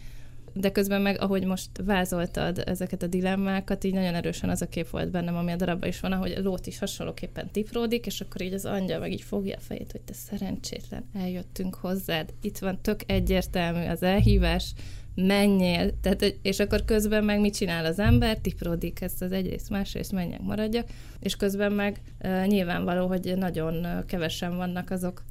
de 0.60 0.72
közben 0.72 1.02
meg, 1.02 1.22
ahogy 1.22 1.46
most 1.46 1.70
vázoltad 1.86 2.64
ezeket 2.66 3.04
a 3.04 3.08
dilemmákat, 3.08 3.84
így 3.84 3.94
nagyon 3.94 4.16
erősen 4.16 4.50
az 4.50 4.62
a 4.62 4.70
kép 4.70 4.90
volt 4.90 5.12
bennem, 5.12 5.36
ami 5.36 5.52
a 5.52 5.56
darabban 5.56 5.90
is 5.90 6.00
van, 6.00 6.12
ahogy 6.12 6.32
a 6.32 6.42
lót 6.42 6.68
is 6.68 6.80
hasonlóképpen 6.80 7.52
tipródik, 7.52 8.06
és 8.06 8.22
akkor 8.22 8.42
így 8.42 8.54
az 8.54 8.66
angyal 8.66 9.00
meg 9.00 9.12
így 9.12 9.22
fogja 9.22 9.56
a 9.56 9.62
fejét, 9.62 9.92
hogy 9.92 10.02
te 10.02 10.14
szerencsétlen, 10.14 11.04
eljöttünk 11.14 11.76
hozzád, 11.76 12.34
itt 12.42 12.58
van 12.58 12.82
tök 12.82 13.02
egyértelmű 13.06 13.86
az 13.86 14.04
elhívás, 14.04 14.74
menjél, 15.16 16.00
tehát, 16.02 16.38
és 16.42 16.60
akkor 16.60 16.86
közben 16.86 17.24
meg 17.24 17.40
mit 17.40 17.56
csinál 17.56 17.86
az 17.86 18.00
ember, 18.00 18.38
tipródik 18.38 19.02
ezt 19.02 19.22
az 19.22 19.32
egyrészt, 19.32 19.70
másrészt 19.70 20.12
menjek, 20.12 20.42
maradjak, 20.42 20.88
és 21.20 21.36
közben 21.36 21.72
meg 21.72 22.02
uh, 22.24 22.46
nyilvánvaló, 22.46 23.08
hogy 23.08 23.34
nagyon 23.38 24.06
kevesen 24.06 24.56
vannak 24.56 24.90
azok, 24.92 25.24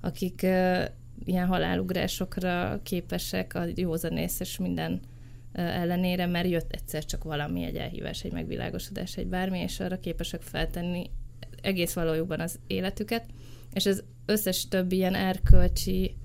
akik 0.00 0.46
ilyen 1.24 1.46
halálugrásokra 1.46 2.80
képesek 2.82 3.54
a 3.54 3.64
józanész 3.74 4.40
és 4.40 4.58
minden 4.58 4.92
uh, 4.92 5.00
ellenére, 5.80 6.26
mert 6.26 6.48
jött 6.48 6.72
egyszer 6.72 7.04
csak 7.04 7.24
valami, 7.24 7.64
egy 7.64 7.76
elhívás, 7.76 8.24
egy 8.24 8.32
megvilágosodás, 8.32 9.16
egy 9.16 9.26
bármi, 9.26 9.58
és 9.58 9.80
arra 9.80 10.00
képesek 10.00 10.42
feltenni 10.42 11.10
egész 11.62 11.92
valójukban 11.92 12.40
az 12.40 12.58
életüket, 12.66 13.26
és 13.72 13.86
az 13.86 14.04
összes 14.26 14.68
több 14.68 14.92
ilyen 14.92 15.14
erkölcsi 15.14 16.16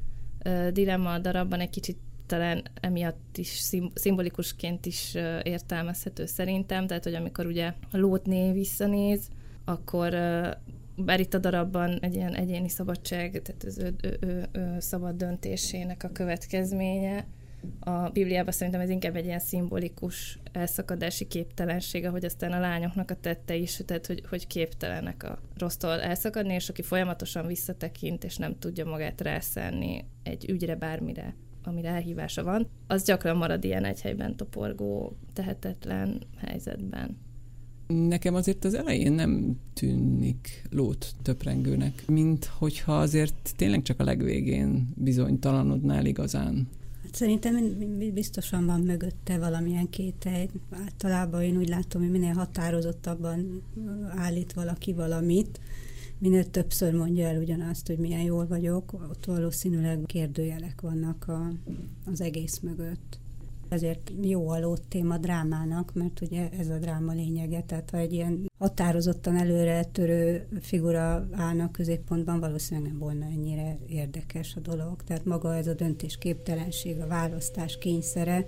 uh, 0.46 0.68
dilemma 0.68 1.20
darabban 1.20 1.60
egy 1.60 1.70
kicsit 1.70 1.98
talán 2.26 2.64
emiatt 2.82 3.38
is 3.38 3.72
szimbolikusként 3.94 4.86
is 4.86 5.16
értelmezhető 5.44 6.26
szerintem, 6.26 6.88
tehát 6.88 7.04
hogy 7.04 7.14
amikor 7.14 7.46
ugye 7.46 7.74
a 7.92 7.98
lótné 7.98 8.52
visszanéz, 8.52 9.30
akkor 9.66 10.14
bár 10.98 11.20
itt 11.20 11.34
a 11.34 11.40
darabban 11.40 12.00
egy 12.00 12.16
ilyen 12.16 12.36
egyéni 12.36 12.70
szabadság, 12.70 13.42
tehát 13.42 13.64
az 13.64 13.78
ő, 13.78 13.96
ő, 14.02 14.18
ő, 14.22 14.48
ő 14.52 14.80
szabad 14.80 15.16
döntésének 15.16 16.04
a 16.04 16.10
következménye, 16.10 17.26
a 17.80 18.10
Bibliában 18.10 18.52
szerintem 18.52 18.82
ez 18.82 18.90
inkább 18.90 19.16
egy 19.16 19.26
ilyen 19.26 19.40
szimbolikus 19.40 20.40
elszakadási 20.52 21.28
képtelenség, 21.28 22.06
ahogy 22.06 22.26
aztán 22.26 22.52
a 22.52 22.60
lányoknak 22.60 23.12
a 23.12 23.16
tette 23.16 23.56
is, 23.56 23.82
tehát 23.86 24.06
hogy, 24.06 24.24
hogy 24.30 24.48
képtelenek 24.48 25.24
a 25.24 25.40
rossztól 25.58 26.02
elszakadni, 26.02 26.54
és 26.54 26.70
aki 26.70 26.82
folyamatosan 26.82 27.48
visszatekint, 27.48 28.24
és 28.24 28.38
nem 28.38 28.60
tudja 28.60 28.86
magát 28.86 29.22
rászenni 29.22 30.06
egy 30.24 30.50
ügyre, 30.50 30.76
bármire, 30.76 31.36
amire 31.64 31.90
elhívása 31.90 32.44
van, 32.44 32.70
az 32.88 33.04
gyakran 33.04 33.38
marad 33.38 33.64
ilyen 33.64 33.86
egy 33.86 34.02
helyben 34.02 34.36
toporgó, 34.36 35.18
tehetetlen 35.34 36.22
helyzetben. 36.38 37.18
Nekem 37.88 38.36
azért 38.36 38.66
az 38.66 38.74
elején 38.74 39.12
nem 39.12 39.56
tűnik 39.74 40.68
lót 40.70 41.14
töprengőnek, 41.22 42.04
mint 42.08 42.46
hogyha 42.46 43.00
azért 43.00 43.54
tényleg 43.56 43.82
csak 43.82 44.00
a 44.00 44.04
legvégén 44.04 44.94
bizonytalanodnál 44.96 46.06
igazán. 46.06 46.68
Hát 47.04 47.16
szerintem 47.16 47.56
biztosan 48.14 48.66
van 48.66 48.82
mögötte 48.82 49.38
valamilyen 49.38 49.90
kételj. 49.90 50.48
Általában 50.72 51.42
én 51.42 51.58
úgy 51.58 51.70
látom, 51.70 52.02
hogy 52.02 52.12
minél 52.12 52.34
határozottabban 52.34 53.62
állít 54.10 54.54
valaki 54.54 54.94
valamit, 54.94 55.60
minél 56.18 56.50
többször 56.50 56.94
mondja 56.94 57.28
el 57.28 57.38
ugyanazt, 57.38 57.88
hogy 57.88 57.98
milyen 57.98 58.22
jól 58.22 58.48
vagyok, 58.48 58.94
ott 58.94 59.26
valószínűleg 59.26 60.00
kérdőjelek 60.06 60.82
vannak 60.82 61.28
a, 61.28 61.52
az 62.06 62.22
egész 62.22 62.60
mögött. 62.60 63.20
Ezért 63.70 64.12
jó 64.22 64.50
a 64.50 64.78
téma 64.88 65.18
drámának, 65.18 65.94
mert 65.94 66.22
ugye 66.22 66.50
ez 66.50 66.70
a 66.70 66.78
dráma 66.78 67.14
lényege, 67.14 67.62
tehát 67.62 67.90
ha 67.90 67.98
egy 67.98 68.14
ilyen 68.14 68.52
határozottan 68.58 69.38
előre 69.38 69.84
törő 69.84 70.48
figura 70.62 71.28
állna 71.32 71.72
középpontban, 71.72 72.40
valószínűleg 72.40 72.90
nem 72.90 73.00
volna 73.00 73.26
ennyire 73.26 73.78
érdekes 73.88 74.56
a 74.56 74.60
dolog. 74.60 75.04
Tehát 75.04 75.26
maga 75.26 75.56
ez 75.56 75.68
a 75.68 75.74
döntésképtelenség, 75.74 77.00
a 77.00 77.08
választás 77.08 77.78
kényszere, 77.78 78.46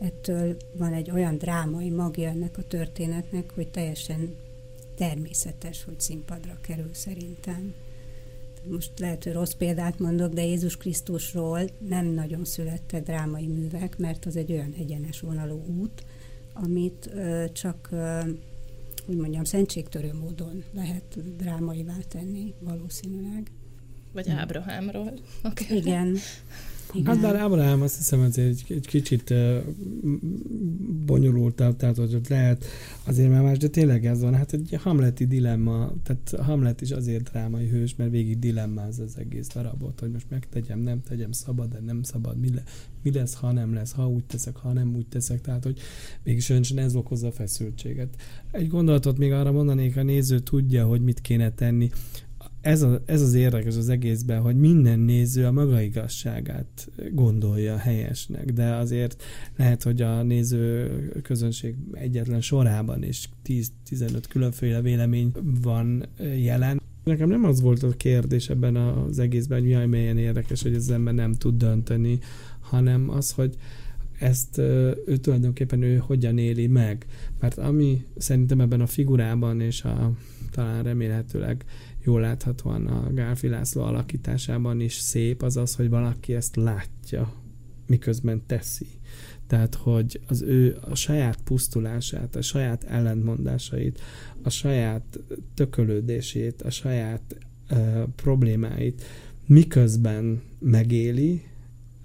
ettől 0.00 0.56
van 0.78 0.92
egy 0.92 1.10
olyan 1.10 1.38
drámai 1.38 1.90
magja 1.90 2.28
ennek 2.28 2.58
a 2.58 2.62
történetnek, 2.62 3.50
hogy 3.54 3.68
teljesen 3.68 4.34
természetes, 4.96 5.84
hogy 5.84 6.00
színpadra 6.00 6.58
kerül 6.60 6.90
szerintem. 6.92 7.74
Most 8.70 8.98
lehet, 8.98 9.24
hogy 9.24 9.32
rossz 9.32 9.52
példát 9.52 9.98
mondok, 9.98 10.32
de 10.32 10.44
Jézus 10.44 10.76
Krisztusról 10.76 11.60
nem 11.88 12.06
nagyon 12.06 12.44
születtek 12.44 13.02
drámai 13.02 13.46
művek, 13.46 13.98
mert 13.98 14.24
az 14.24 14.36
egy 14.36 14.52
olyan 14.52 14.74
egyenes 14.78 15.20
vonalú 15.20 15.64
út, 15.66 16.04
amit 16.52 17.10
csak, 17.52 17.88
úgy 19.06 19.16
mondjam, 19.16 19.44
szentségtörő 19.44 20.12
módon 20.20 20.64
lehet 20.72 21.36
drámaivá 21.36 21.96
tenni 22.08 22.54
valószínűleg. 22.60 23.50
Vagy 24.12 24.28
Ábrahámról. 24.30 25.12
Okay. 25.44 25.76
Igen. 25.76 26.16
Igen. 26.96 27.06
Hát 27.06 27.20
bár 27.20 27.36
Ábrahám 27.36 27.82
azt 27.82 27.96
hiszem 27.96 28.20
azért 28.20 28.48
egy, 28.48 28.64
egy 28.68 28.86
kicsit 28.86 29.34
bonyolultabb, 31.06 31.76
tehát 31.76 31.96
hogy 31.96 32.14
ott 32.14 32.28
lehet 32.28 32.64
azért 33.04 33.30
már 33.30 33.42
más, 33.42 33.58
de 33.58 33.68
tényleg 33.68 34.06
ez 34.06 34.20
van. 34.20 34.34
Hát 34.34 34.52
egy 34.52 34.78
hamleti 34.82 35.26
dilemma, 35.26 35.92
tehát 36.02 36.46
Hamlet 36.46 36.80
is 36.80 36.90
azért 36.90 37.30
drámai 37.30 37.68
hős, 37.68 37.96
mert 37.96 38.10
végig 38.10 38.38
dilemmáz 38.38 38.98
az 38.98 39.18
egész 39.18 39.48
darabot, 39.48 40.00
hogy 40.00 40.10
most 40.10 40.26
megtegyem, 40.30 40.78
nem 40.78 41.02
tegyem, 41.02 41.32
szabad 41.32 41.74
de 41.76 41.80
nem 41.80 42.02
szabad, 42.02 42.38
mi, 42.38 42.54
le, 42.54 42.62
mi 43.02 43.12
lesz, 43.12 43.34
ha 43.34 43.52
nem 43.52 43.74
lesz, 43.74 43.92
ha 43.92 44.08
úgy 44.08 44.24
teszek, 44.24 44.56
ha 44.56 44.72
nem 44.72 44.94
úgy 44.96 45.06
teszek, 45.06 45.40
tehát 45.40 45.64
hogy 45.64 45.78
mégis 46.22 46.50
ez 46.50 46.96
okozza 46.96 47.26
a 47.26 47.32
feszültséget. 47.32 48.16
Egy 48.50 48.68
gondolatot 48.68 49.18
még 49.18 49.32
arra 49.32 49.52
mondanék, 49.52 49.96
a 49.96 50.02
néző 50.02 50.38
tudja, 50.38 50.86
hogy 50.86 51.00
mit 51.00 51.20
kéne 51.20 51.50
tenni 51.50 51.90
ez, 52.66 52.82
a, 52.82 53.02
ez 53.04 53.22
az 53.22 53.34
érdekes 53.34 53.76
az 53.76 53.88
egészben, 53.88 54.40
hogy 54.40 54.56
minden 54.56 54.98
néző 54.98 55.46
a 55.46 55.52
maga 55.52 55.80
igazságát 55.80 56.88
gondolja 57.12 57.76
helyesnek, 57.76 58.52
de 58.52 58.74
azért 58.74 59.22
lehet, 59.56 59.82
hogy 59.82 60.02
a 60.02 60.22
néző 60.22 60.90
közönség 61.22 61.74
egyetlen 61.92 62.40
sorában 62.40 63.02
is 63.02 63.28
10-15 63.46 64.22
különféle 64.28 64.80
vélemény 64.80 65.32
van 65.62 66.06
jelen. 66.36 66.80
Nekem 67.04 67.28
nem 67.28 67.44
az 67.44 67.60
volt 67.60 67.82
a 67.82 67.88
kérdés 67.88 68.48
ebben 68.48 68.76
az 68.76 69.18
egészben, 69.18 69.58
hogy 69.58 69.66
milyen 69.66 69.88
melyen 69.88 70.18
érdekes, 70.18 70.62
hogy 70.62 70.74
az 70.74 70.90
ember 70.90 71.14
nem 71.14 71.32
tud 71.32 71.56
dönteni, 71.56 72.18
hanem 72.60 73.10
az, 73.10 73.30
hogy 73.30 73.56
ezt 74.18 74.58
ő 74.58 75.16
tulajdonképpen 75.20 75.82
ő 75.82 75.96
hogyan 75.96 76.38
éli 76.38 76.66
meg. 76.66 77.06
Mert 77.40 77.58
ami 77.58 78.04
szerintem 78.16 78.60
ebben 78.60 78.80
a 78.80 78.86
figurában 78.86 79.60
és 79.60 79.82
a 79.82 80.12
talán 80.50 80.82
remélhetőleg 80.82 81.64
jól 82.06 82.20
láthatóan 82.20 82.86
a 82.86 83.12
Gálfi 83.12 83.48
László 83.48 83.82
alakításában 83.82 84.80
is 84.80 84.94
szép, 84.94 85.42
az 85.42 85.56
az, 85.56 85.74
hogy 85.74 85.88
valaki 85.88 86.34
ezt 86.34 86.56
látja, 86.56 87.32
miközben 87.86 88.42
teszi. 88.46 88.86
Tehát, 89.46 89.74
hogy 89.74 90.20
az 90.26 90.42
ő 90.42 90.76
a 90.80 90.94
saját 90.94 91.42
pusztulását, 91.42 92.36
a 92.36 92.42
saját 92.42 92.84
ellentmondásait, 92.84 94.00
a 94.42 94.50
saját 94.50 95.20
tökölődését, 95.54 96.62
a 96.62 96.70
saját 96.70 97.38
uh, 97.70 98.02
problémáit 98.16 99.02
miközben 99.46 100.42
megéli, 100.58 101.42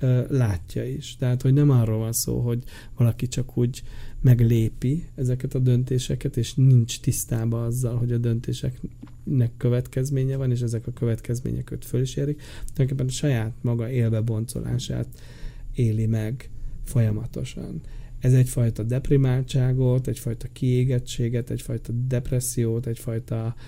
uh, 0.01 0.29
látja 0.29 0.85
is. 0.85 1.15
Tehát, 1.15 1.41
hogy 1.41 1.53
nem 1.53 1.69
arról 1.69 1.97
van 1.97 2.13
szó, 2.13 2.39
hogy 2.39 2.63
valaki 2.95 3.27
csak 3.27 3.57
úgy 3.57 3.81
meglépi 4.21 5.07
ezeket 5.15 5.53
a 5.55 5.59
döntéseket, 5.59 6.37
és 6.37 6.53
nincs 6.53 6.99
tisztában 6.99 7.63
azzal, 7.63 7.97
hogy 7.97 8.11
a 8.11 8.17
döntéseknek 8.17 9.51
következménye 9.57 10.35
van, 10.35 10.51
és 10.51 10.61
ezek 10.61 10.87
a 10.87 10.93
következmények 10.93 11.71
őt 11.71 11.85
föl 11.85 12.01
is 12.01 12.15
érik. 12.15 12.41
Tulajdonképpen 12.73 13.05
a 13.05 13.17
saját 13.17 13.53
maga 13.61 13.89
élve 13.89 14.21
boncolását 14.21 15.07
éli 15.73 16.05
meg 16.05 16.49
folyamatosan. 16.83 17.81
Ez 18.19 18.33
egyfajta 18.33 18.83
deprimáltságot, 18.83 20.07
egyfajta 20.07 20.47
kiégettséget, 20.53 21.49
egyfajta 21.49 21.91
depressziót, 22.07 22.87
egyfajta 22.87 23.55
uh, 23.57 23.61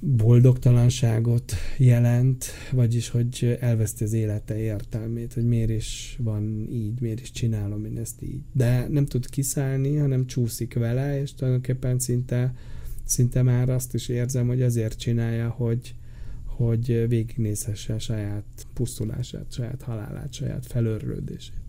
boldogtalanságot 0.00 1.52
jelent, 1.76 2.44
vagyis 2.72 3.08
hogy 3.08 3.56
elveszti 3.60 4.04
az 4.04 4.12
élete 4.12 4.58
értelmét, 4.58 5.32
hogy 5.32 5.44
miért 5.44 5.70
is 5.70 6.18
van 6.22 6.66
így, 6.70 7.00
miért 7.00 7.20
is 7.20 7.30
csinálom 7.30 7.84
én 7.84 7.98
ezt 7.98 8.22
így. 8.22 8.40
De 8.52 8.88
nem 8.88 9.06
tud 9.06 9.28
kiszállni, 9.28 9.96
hanem 9.96 10.26
csúszik 10.26 10.74
vele, 10.74 11.20
és 11.20 11.34
tulajdonképpen 11.34 11.98
szinte, 11.98 12.54
szinte 13.04 13.42
már 13.42 13.68
azt 13.68 13.94
is 13.94 14.08
érzem, 14.08 14.46
hogy 14.46 14.62
azért 14.62 14.98
csinálja, 14.98 15.48
hogy, 15.48 15.94
hogy 16.44 17.08
végignézhesse 17.08 17.98
saját 17.98 18.66
pusztulását, 18.74 19.52
saját 19.52 19.82
halálát, 19.82 20.32
saját 20.32 20.66
felörlődését 20.66 21.59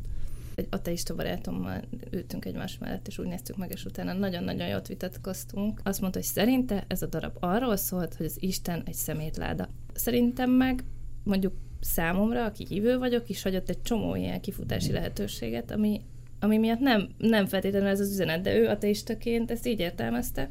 egy 0.62 0.68
ateista 0.70 1.16
barátommal 1.16 1.82
ültünk 2.12 2.46
egymás 2.46 2.78
mellett, 2.78 3.08
és 3.08 3.18
úgy 3.18 3.28
néztük 3.28 3.58
meg, 3.58 3.72
és 3.72 3.86
utána 3.86 4.14
nagyon-nagyon 4.14 4.68
jót 4.68 4.88
vitatkoztunk. 4.88 5.82
Azt 5.84 6.02
mondta, 6.02 6.20
hogy 6.20 6.28
szerinte 6.28 6.86
ez 6.88 7.02
a 7.02 7.06
darab 7.08 7.38
arról 7.40 7.76
szólt, 7.76 8.14
hogy 8.14 8.26
az 8.26 8.38
Isten 8.40 8.84
egy 8.86 8.94
szemétláda. 8.94 9.70
Szerintem 9.94 10.50
meg 10.50 10.84
mondjuk 11.24 11.54
számomra, 11.80 12.46
aki 12.46 12.66
hívő 12.70 12.98
vagyok, 12.98 13.30
is 13.30 13.42
hagyott 13.42 13.70
egy 13.70 13.82
csomó 13.82 14.16
ilyen 14.16 14.42
kifutási 14.42 14.92
lehetőséget, 14.92 15.72
ami, 15.72 16.02
ami 16.40 16.58
miatt 16.58 16.80
nem, 16.80 17.10
nem 17.18 17.46
feltétlenül 17.46 17.88
ez 17.88 18.00
az 18.00 18.12
üzenet, 18.12 18.42
de 18.42 18.56
ő 18.56 18.68
ateistaként 18.68 19.52
ezt 19.52 19.68
így 19.68 19.80
értelmezte, 19.80 20.50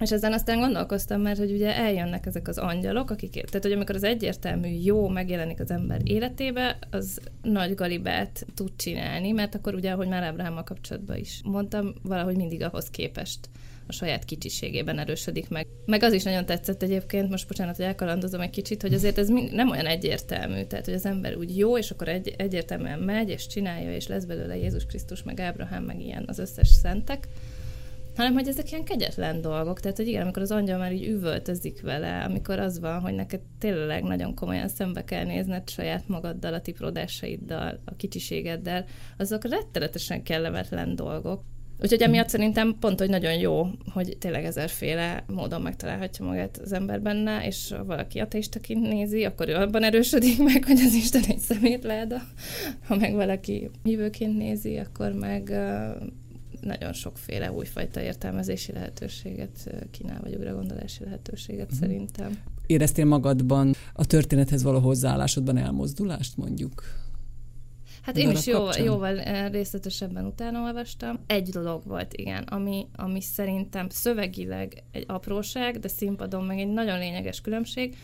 És 0.00 0.10
ezen 0.10 0.32
aztán 0.32 0.58
gondolkoztam, 0.58 1.20
mert 1.20 1.38
hogy 1.38 1.52
ugye 1.52 1.76
eljönnek 1.76 2.26
ezek 2.26 2.48
az 2.48 2.58
angyalok, 2.58 3.10
akik, 3.10 3.30
tehát 3.32 3.62
hogy 3.62 3.72
amikor 3.72 3.94
az 3.94 4.02
egyértelmű 4.02 4.68
jó 4.68 5.08
megjelenik 5.08 5.60
az 5.60 5.70
ember 5.70 6.00
életébe, 6.04 6.78
az 6.90 7.20
nagy 7.42 7.74
galibát 7.74 8.46
tud 8.54 8.70
csinálni, 8.76 9.32
mert 9.32 9.54
akkor 9.54 9.74
ugye, 9.74 9.90
ahogy 9.90 10.08
már 10.08 10.22
Ábrahámmal 10.22 10.62
kapcsolatban 10.62 11.16
is 11.16 11.40
mondtam, 11.44 11.94
valahogy 12.02 12.36
mindig 12.36 12.62
ahhoz 12.62 12.90
képest 12.90 13.48
a 13.86 13.92
saját 13.92 14.24
kicsiségében 14.24 14.98
erősödik 14.98 15.48
meg. 15.48 15.66
Meg 15.86 16.02
az 16.02 16.12
is 16.12 16.22
nagyon 16.22 16.46
tetszett 16.46 16.82
egyébként, 16.82 17.30
most 17.30 17.48
bocsánat, 17.48 17.76
hogy 17.76 17.84
elkalandozom 17.84 18.40
egy 18.40 18.50
kicsit, 18.50 18.82
hogy 18.82 18.94
azért 18.94 19.18
ez 19.18 19.28
nem 19.50 19.70
olyan 19.70 19.86
egyértelmű, 19.86 20.62
tehát 20.62 20.84
hogy 20.84 20.94
az 20.94 21.06
ember 21.06 21.36
úgy 21.36 21.58
jó, 21.58 21.78
és 21.78 21.90
akkor 21.90 22.08
egy, 22.08 22.34
egyértelműen 22.36 22.98
megy, 22.98 23.28
és 23.28 23.46
csinálja, 23.46 23.94
és 23.94 24.06
lesz 24.06 24.24
belőle 24.24 24.56
Jézus 24.56 24.86
Krisztus, 24.86 25.22
meg 25.22 25.40
Ábrahám, 25.40 25.84
meg 25.84 26.00
ilyen 26.00 26.24
az 26.26 26.38
összes 26.38 26.68
szentek, 26.68 27.28
hanem 28.16 28.32
hogy 28.32 28.48
ezek 28.48 28.70
ilyen 28.70 28.84
kegyetlen 28.84 29.40
dolgok. 29.40 29.80
Tehát, 29.80 29.96
hogy 29.96 30.08
igen, 30.08 30.22
amikor 30.22 30.42
az 30.42 30.50
angyal 30.50 30.78
már 30.78 30.92
így 30.92 31.06
üvöltözik 31.06 31.80
vele, 31.80 32.22
amikor 32.24 32.58
az 32.58 32.80
van, 32.80 33.00
hogy 33.00 33.14
neked 33.14 33.40
tényleg 33.58 34.02
nagyon 34.02 34.34
komolyan 34.34 34.68
szembe 34.68 35.04
kell 35.04 35.24
nézned 35.24 35.68
saját 35.68 36.08
magaddal, 36.08 36.54
a 36.54 36.60
tiprodásaiddal, 36.60 37.80
a 37.84 37.96
kicsiségeddel, 37.96 38.84
azok 39.18 39.44
rettenetesen 39.44 40.22
kellemetlen 40.22 40.94
dolgok. 40.94 41.42
Úgyhogy 41.82 42.02
emiatt 42.02 42.28
szerintem 42.28 42.76
pont, 42.80 42.98
hogy 42.98 43.08
nagyon 43.08 43.38
jó, 43.38 43.66
hogy 43.92 44.16
tényleg 44.18 44.44
ezerféle 44.44 45.24
módon 45.26 45.62
megtalálhatja 45.62 46.24
magát 46.24 46.58
az 46.58 46.72
ember 46.72 47.00
benne, 47.00 47.46
és 47.46 47.72
ha 47.76 47.84
valaki 47.84 48.18
ateistaként 48.18 48.80
nézi, 48.80 49.24
akkor 49.24 49.48
ő 49.48 49.54
abban 49.54 49.82
erősödik 49.82 50.42
meg, 50.42 50.64
hogy 50.64 50.80
az 50.86 50.94
Isten 50.94 51.22
egy 51.28 51.38
szemétláda. 51.38 52.22
Ha 52.86 52.96
meg 52.96 53.14
valaki 53.14 53.70
hívőként 53.82 54.36
nézi, 54.36 54.76
akkor 54.76 55.12
meg 55.12 55.52
nagyon 56.66 56.92
sokféle 56.92 57.52
újfajta 57.52 58.00
értelmezési 58.00 58.72
lehetőséget 58.72 59.74
kínál, 59.90 60.20
vagy 60.20 60.38
gondolási 60.52 61.04
lehetőséget 61.04 61.74
mm. 61.74 61.78
szerintem. 61.78 62.38
Éreztél 62.66 63.04
magadban 63.04 63.74
a 63.92 64.06
történethez 64.06 64.62
való 64.62 64.78
hozzáállásodban 64.78 65.56
elmozdulást 65.56 66.36
mondjuk? 66.36 66.82
Hát 68.02 68.16
én 68.16 68.30
is 68.30 68.46
jó, 68.46 68.68
jóval 68.84 69.48
részletesebben 69.48 70.24
utána 70.24 70.60
olvastam. 70.60 71.18
Egy 71.26 71.48
dolog 71.48 71.82
volt, 71.84 72.12
igen, 72.14 72.42
ami, 72.42 72.86
ami 72.96 73.20
szerintem 73.20 73.88
szövegileg 73.88 74.82
egy 74.92 75.04
apróság, 75.06 75.78
de 75.78 75.88
színpadon 75.88 76.44
meg 76.44 76.58
egy 76.58 76.68
nagyon 76.68 76.98
lényeges 76.98 77.40
különbség, 77.40 77.96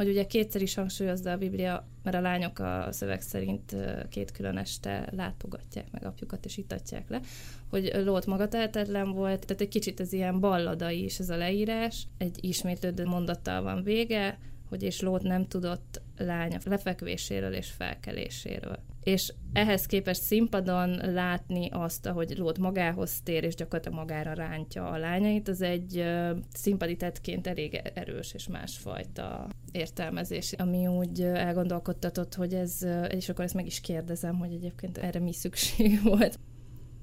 hogy 0.00 0.08
ugye 0.08 0.26
kétszer 0.26 0.62
is 0.62 0.74
hangsúlyozza 0.74 1.30
a 1.30 1.36
Biblia, 1.36 1.86
mert 2.02 2.16
a 2.16 2.20
lányok 2.20 2.58
a 2.58 2.88
szöveg 2.90 3.20
szerint 3.20 3.76
két 4.08 4.32
külön 4.32 4.56
este 4.56 5.08
látogatják 5.16 5.90
meg 5.90 6.04
apjukat 6.04 6.44
és 6.44 6.56
itatják 6.56 7.08
le, 7.08 7.20
hogy 7.68 7.90
Lót 8.04 8.26
magatehetetlen 8.26 9.12
volt, 9.12 9.46
tehát 9.46 9.62
egy 9.62 9.68
kicsit 9.68 10.00
ez 10.00 10.12
ilyen 10.12 10.40
balladai 10.40 11.04
is 11.04 11.18
ez 11.18 11.30
a 11.30 11.36
leírás, 11.36 12.06
egy 12.18 12.38
ismétlődő 12.40 13.04
mondattal 13.04 13.62
van 13.62 13.82
vége, 13.82 14.38
hogy 14.68 14.82
és 14.82 15.00
Lót 15.00 15.22
nem 15.22 15.46
tudott 15.46 16.02
lánya 16.16 16.58
lefekvéséről 16.64 17.52
és 17.52 17.70
felkeléséről. 17.70 18.78
És 19.02 19.32
ehhez 19.52 19.86
képest 19.86 20.22
színpadon 20.22 20.90
látni 21.12 21.68
azt, 21.70 22.06
ahogy 22.06 22.34
Lót 22.38 22.58
magához 22.58 23.20
tér, 23.22 23.44
és 23.44 23.54
gyakorlatilag 23.54 23.98
magára 23.98 24.32
rántja 24.32 24.90
a 24.90 24.98
lányait, 24.98 25.48
az 25.48 25.62
egy 25.62 26.04
színpadi 26.52 26.96
tettként 26.96 27.46
elég 27.46 27.80
erős 27.94 28.34
és 28.34 28.48
másfajta 28.48 29.48
értelmezés, 29.72 30.52
ami 30.52 30.86
úgy 30.86 31.22
elgondolkodtatott, 31.22 32.34
hogy 32.34 32.54
ez, 32.54 32.86
és 33.08 33.28
akkor 33.28 33.44
ezt 33.44 33.54
meg 33.54 33.66
is 33.66 33.80
kérdezem, 33.80 34.38
hogy 34.38 34.52
egyébként 34.52 34.98
erre 34.98 35.20
mi 35.20 35.32
szükség 35.32 36.02
volt. 36.04 36.38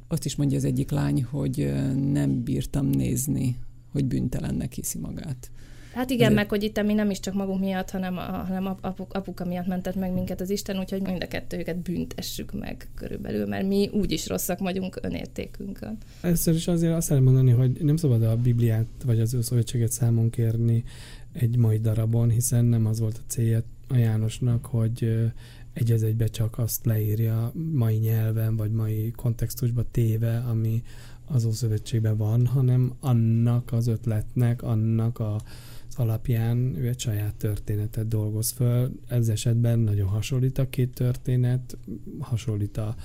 Azt 0.08 0.26
is 0.26 0.36
mondja 0.36 0.58
az 0.58 0.64
egyik 0.64 0.92
lány, 0.92 1.24
hogy 1.24 1.74
nem 1.96 2.44
bírtam 2.44 2.86
nézni, 2.86 3.60
hogy 3.92 4.06
bűntelennek 4.06 4.74
hiszi 4.74 5.00
magát. 5.00 5.52
Hát 5.98 6.10
igen, 6.10 6.34
meg 6.34 6.50
hogy 6.50 6.64
itt 6.64 6.84
mi 6.84 6.94
nem 6.94 7.10
is 7.10 7.20
csak 7.20 7.34
magunk 7.34 7.60
miatt, 7.60 7.90
hanem, 7.90 8.18
a, 8.18 8.22
hanem 8.22 8.78
apuk, 8.82 9.14
apuka 9.14 9.46
miatt 9.46 9.68
mentett 9.68 9.96
meg 9.96 10.14
minket 10.14 10.42
az 10.42 10.50
Isten, 10.50 10.80
úgyhogy 10.80 11.02
mind 11.02 11.24
a 11.24 11.28
kettőjüket 11.28 11.78
büntessük 11.78 12.60
meg 12.60 12.90
körülbelül, 12.96 13.46
mert 13.46 13.68
mi 13.68 13.90
úgyis 13.94 14.28
rosszak 14.28 14.60
vagyunk 14.60 15.00
önértékünkön. 15.02 15.98
Először 16.22 16.56
is 16.56 16.68
azért 16.68 16.94
azt 16.94 17.08
szeretném 17.08 17.34
mondani, 17.34 17.58
hogy 17.58 17.84
nem 17.84 17.98
szabad 17.98 18.24
a 18.24 18.36
Bibliát 18.36 18.88
vagy 19.06 19.20
az 19.20 19.34
ő 19.34 19.42
szövetséget 19.42 19.92
számon 19.92 20.30
kérni 20.30 20.84
egy 21.34 21.58
mai 21.58 21.78
darabon, 21.78 22.30
hiszen 22.30 22.66
nem 22.66 22.86
az 22.86 23.00
volt 23.00 23.18
a 23.18 23.28
célja 23.28 23.62
a 23.88 23.96
Jánosnak, 23.96 24.66
hogy 24.66 25.30
egy 25.74 25.92
az 25.92 26.04
egybe 26.04 26.28
csak 26.28 26.58
azt 26.58 26.86
leírja 26.86 27.52
mai 27.72 27.96
nyelven, 27.96 28.56
vagy 28.56 28.72
mai 28.72 29.12
kontextusba 29.16 29.84
téve, 29.92 30.38
ami 30.38 30.84
az 31.26 31.46
Ószövetségben 31.46 32.18
van, 32.18 32.46
hanem 32.46 32.94
annak 33.00 33.72
az 33.72 33.88
ötletnek, 33.88 34.64
annak 34.64 35.20
a 35.20 35.42
alapján 36.00 36.76
ő 36.76 36.88
egy 36.88 37.00
saját 37.00 37.36
történetet 37.36 38.08
dolgoz 38.08 38.52
föl. 38.52 38.92
Ez 39.08 39.28
esetben 39.28 39.80
nagyon 39.80 40.08
hasonlít 40.08 40.58
a 40.58 40.70
két 40.70 40.94
történet, 40.94 41.78
hasonlít 42.20 42.78
a 42.78 42.96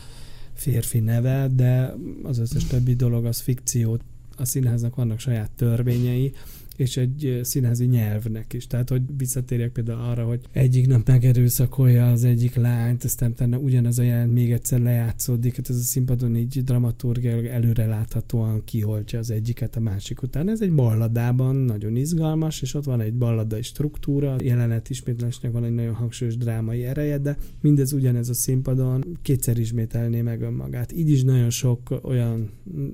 férfi 0.52 1.00
neve, 1.00 1.48
de 1.55 1.94
az 2.22 2.38
összes 2.38 2.64
többi 2.64 2.94
dolog 2.94 3.24
az 3.24 3.40
fikció. 3.40 3.98
A 4.37 4.44
színháznak 4.44 4.94
vannak 4.94 5.18
saját 5.18 5.50
törvényei, 5.50 6.33
és 6.76 6.96
egy 6.96 7.40
színházi 7.42 7.85
nyelvnek 7.85 8.52
is. 8.52 8.66
Tehát, 8.66 8.88
hogy 8.88 9.02
visszatérjek 9.16 9.72
például 9.72 10.00
arra, 10.00 10.24
hogy 10.24 10.40
egyik 10.52 10.87
nap 10.87 11.06
megerőszakolja 11.06 12.11
az 12.11 12.24
egyik 12.24 12.54
lányt, 12.54 13.04
aztán 13.04 13.30
utána 13.30 13.56
ugyanaz 13.58 13.98
a 13.98 14.02
jelent 14.02 14.32
még 14.32 14.52
egyszer 14.52 14.80
lejátszódik, 14.80 15.56
hát 15.56 15.68
ez 15.68 15.76
a 15.76 15.80
színpadon 15.80 16.37
így 16.37 16.64
dramaturgiailag 16.64 17.46
előre 17.46 17.87
láthatóan 17.87 18.64
kiholtja 18.64 19.18
az 19.18 19.30
egyiket 19.30 19.76
a 19.76 19.80
másik 19.80 20.22
után. 20.22 20.48
Ez 20.48 20.62
egy 20.62 20.72
balladában 20.72 21.56
nagyon 21.56 21.96
izgalmas, 21.96 22.62
és 22.62 22.74
ott 22.74 22.85
van 22.85 23.00
egy 23.00 23.14
balladai 23.14 23.62
struktúra, 23.62 24.37
jelenet 24.42 24.90
ismétlésnek 24.90 25.52
van 25.52 25.64
egy 25.64 25.74
nagyon 25.74 25.94
hangsúlyos 25.94 26.37
drámai 26.37 26.85
ereje, 26.85 27.18
de 27.18 27.37
mindez 27.61 27.92
ugyanez 27.92 28.28
a 28.28 28.35
színpadon 28.35 29.18
kétszer 29.22 29.58
ismételné 29.58 30.20
meg 30.20 30.42
önmagát. 30.42 30.92
Így 30.92 31.11
is 31.11 31.22
nagyon 31.22 31.50
sok 31.50 32.00
olyan 32.02 32.50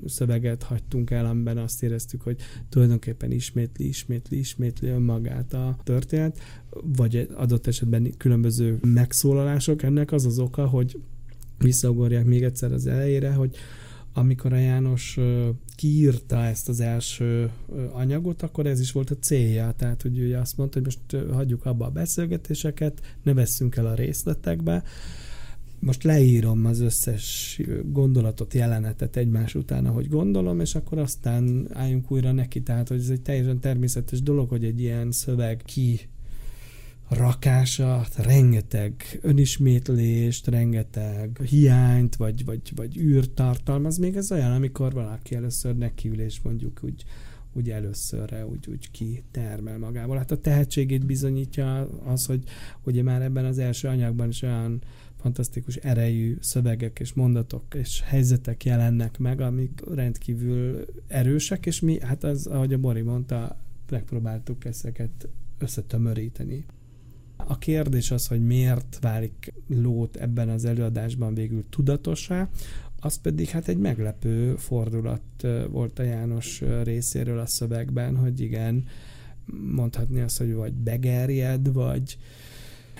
szöveget 0.06 0.62
hagytunk 0.62 1.10
el, 1.10 1.26
amiben 1.26 1.58
azt 1.58 1.82
éreztük, 1.82 2.22
hogy 2.22 2.36
tulajdonképpen 2.68 3.30
ismét 3.30 3.67
ismétli, 3.76 3.88
ismétli, 3.88 4.38
ismétli 4.38 4.88
önmagát 4.88 5.52
a 5.52 5.76
történet, 5.84 6.38
vagy 6.96 7.28
adott 7.34 7.66
esetben 7.66 8.14
különböző 8.16 8.78
megszólalások. 8.80 9.82
Ennek 9.82 10.12
az 10.12 10.26
az 10.26 10.38
oka, 10.38 10.66
hogy 10.66 11.00
visszaugorják 11.58 12.24
még 12.24 12.42
egyszer 12.42 12.72
az 12.72 12.86
elejére, 12.86 13.32
hogy 13.32 13.56
amikor 14.12 14.52
a 14.52 14.56
János 14.56 15.18
kiírta 15.76 16.44
ezt 16.44 16.68
az 16.68 16.80
első 16.80 17.50
anyagot, 17.92 18.42
akkor 18.42 18.66
ez 18.66 18.80
is 18.80 18.92
volt 18.92 19.10
a 19.10 19.18
célja. 19.18 19.74
Tehát, 19.76 20.02
hogy 20.02 20.18
ő 20.18 20.36
azt 20.36 20.56
mondta, 20.56 20.80
hogy 20.80 20.94
most 21.12 21.32
hagyjuk 21.34 21.64
abba 21.64 21.86
a 21.86 21.90
beszélgetéseket, 21.90 23.00
ne 23.22 23.32
vesszünk 23.32 23.76
el 23.76 23.86
a 23.86 23.94
részletekbe, 23.94 24.82
most 25.80 26.02
leírom 26.02 26.64
az 26.64 26.80
összes 26.80 27.60
gondolatot, 27.84 28.54
jelenetet 28.54 29.16
egymás 29.16 29.54
után, 29.54 29.86
ahogy 29.86 30.08
gondolom, 30.08 30.60
és 30.60 30.74
akkor 30.74 30.98
aztán 30.98 31.68
álljunk 31.72 32.10
újra 32.10 32.32
neki. 32.32 32.62
Tehát, 32.62 32.88
hogy 32.88 32.98
ez 32.98 33.08
egy 33.08 33.22
teljesen 33.22 33.60
természetes 33.60 34.22
dolog, 34.22 34.48
hogy 34.48 34.64
egy 34.64 34.80
ilyen 34.80 35.12
szöveg 35.12 35.62
ki 35.64 36.00
rakása, 37.08 38.06
rengeteg 38.16 39.18
önismétlést, 39.22 40.46
rengeteg 40.46 41.40
hiányt, 41.44 42.16
vagy, 42.16 42.44
vagy, 42.44 42.72
vagy 42.74 42.96
űrt 42.96 43.30
tartalmaz. 43.30 43.96
Még 43.96 44.16
ez 44.16 44.32
olyan, 44.32 44.52
amikor 44.52 44.92
valaki 44.92 45.34
először 45.34 45.76
nekiül, 45.76 46.26
mondjuk 46.42 46.80
úgy, 46.82 47.04
úgy 47.52 47.70
előszörre 47.70 48.46
úgy, 48.46 48.66
úgy 48.68 48.90
kitermel 48.90 49.78
magából. 49.78 50.16
Hát 50.16 50.30
a 50.30 50.40
tehetségét 50.40 51.06
bizonyítja 51.06 51.88
az, 52.04 52.26
hogy 52.26 52.42
ugye 52.84 53.02
már 53.02 53.22
ebben 53.22 53.44
az 53.44 53.58
első 53.58 53.88
anyagban 53.88 54.28
is 54.28 54.42
olyan 54.42 54.82
fantasztikus 55.20 55.76
erejű 55.76 56.36
szövegek 56.40 57.00
és 57.00 57.12
mondatok 57.12 57.74
és 57.74 58.02
helyzetek 58.04 58.64
jelennek 58.64 59.18
meg, 59.18 59.40
amik 59.40 59.82
rendkívül 59.94 60.84
erősek, 61.06 61.66
és 61.66 61.80
mi, 61.80 62.00
hát 62.00 62.24
az, 62.24 62.46
ahogy 62.46 62.72
a 62.72 62.78
Bori 62.78 63.00
mondta, 63.00 63.60
megpróbáltuk 63.90 64.64
ezeket 64.64 65.28
összetömöríteni. 65.58 66.64
A 67.36 67.58
kérdés 67.58 68.10
az, 68.10 68.26
hogy 68.26 68.46
miért 68.46 68.98
válik 69.00 69.52
Lót 69.66 70.16
ebben 70.16 70.48
az 70.48 70.64
előadásban 70.64 71.34
végül 71.34 71.64
tudatosá, 71.70 72.48
az 73.00 73.16
pedig 73.16 73.48
hát 73.48 73.68
egy 73.68 73.78
meglepő 73.78 74.56
fordulat 74.56 75.46
volt 75.70 75.98
a 75.98 76.02
János 76.02 76.62
részéről 76.82 77.38
a 77.38 77.46
szövegben, 77.46 78.16
hogy 78.16 78.40
igen, 78.40 78.84
mondhatni 79.74 80.20
azt, 80.20 80.38
hogy 80.38 80.54
vagy 80.54 80.72
begerjed, 80.72 81.72
vagy, 81.72 82.18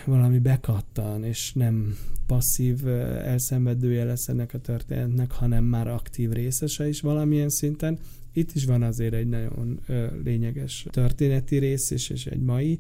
valami 0.04 0.38
bekattan, 0.38 1.24
és 1.24 1.52
nem 1.52 1.96
passzív 2.26 2.87
elszenvedője 3.24 4.04
lesz 4.04 4.28
ennek 4.28 4.54
a 4.54 4.58
történetnek, 4.58 5.32
hanem 5.32 5.64
már 5.64 5.88
aktív 5.88 6.30
részese 6.30 6.88
is 6.88 7.00
valamilyen 7.00 7.48
szinten. 7.48 7.98
Itt 8.32 8.52
is 8.54 8.64
van 8.64 8.82
azért 8.82 9.14
egy 9.14 9.28
nagyon 9.28 9.80
lényeges 10.24 10.87
történeti 10.90 11.56
rész 11.56 11.90
is, 11.90 12.11
és 12.11 12.26
egy 12.26 12.40
mai, 12.40 12.78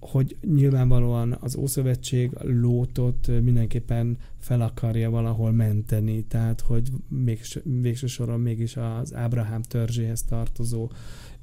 hogy 0.00 0.36
nyilvánvalóan 0.54 1.36
az 1.40 1.56
Ószövetség 1.56 2.30
Lótot 2.42 3.26
mindenképpen 3.42 4.18
fel 4.38 4.60
akarja 4.60 5.10
valahol 5.10 5.52
menteni, 5.52 6.24
tehát 6.24 6.60
hogy 6.60 6.90
még, 7.08 7.40
végső 7.80 8.06
soron 8.06 8.40
mégis 8.40 8.76
az 8.76 9.14
Ábrahám 9.14 9.62
törzséhez 9.62 10.22
tartozó 10.22 10.90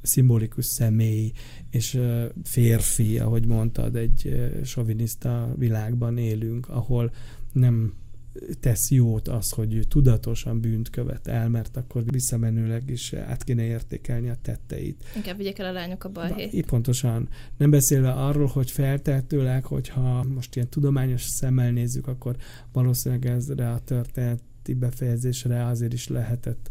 szimbolikus 0.02 0.66
személy 0.66 1.32
és 1.70 2.00
férfi, 2.44 3.20
ahogy 3.20 3.46
mondtad, 3.46 3.96
egy 3.96 4.52
soviniszta 4.64 5.54
világban 5.58 6.18
élünk, 6.18 6.70
ahol 6.70 7.12
nem 7.52 7.94
tesz 8.60 8.92
jót 8.92 9.28
az, 9.28 9.50
hogy 9.50 9.74
ő 9.74 9.84
tudatosan 9.84 10.62
bűnt 10.62 10.90
követ 10.90 11.28
el, 11.28 11.50
mert 11.50 11.78
akkor 11.78 12.04
visszamenőleg 12.06 12.90
is 12.90 13.14
át 13.14 13.44
kéne 13.44 13.64
értékelni 13.64 14.30
a 14.30 14.36
tetteit. 14.42 15.04
Inkább 15.16 15.38
vigyek 15.38 15.60
el 15.60 15.66
a 15.66 15.72
lányok 15.72 16.04
a 16.04 16.10
balhét. 16.10 16.66
Pontosan. 16.66 17.30
Nem 17.58 17.70
beszélve 17.70 18.12
arról, 18.12 18.48
hogy 18.48 18.72
feltehetőleg, 18.72 19.66
hogyha 19.66 20.24
most 20.24 20.56
ilyen 20.56 20.70
tudományos 20.70 21.22
szemmel 21.22 21.72
nézzük, 21.72 22.08
akkor 22.08 22.36
valószínűleg 22.72 23.26
ezre 23.26 23.70
a 23.70 23.80
történeti 23.80 24.74
befejezésre 24.74 25.66
azért 25.66 25.94
is 25.94 26.08
lehetett 26.08 26.70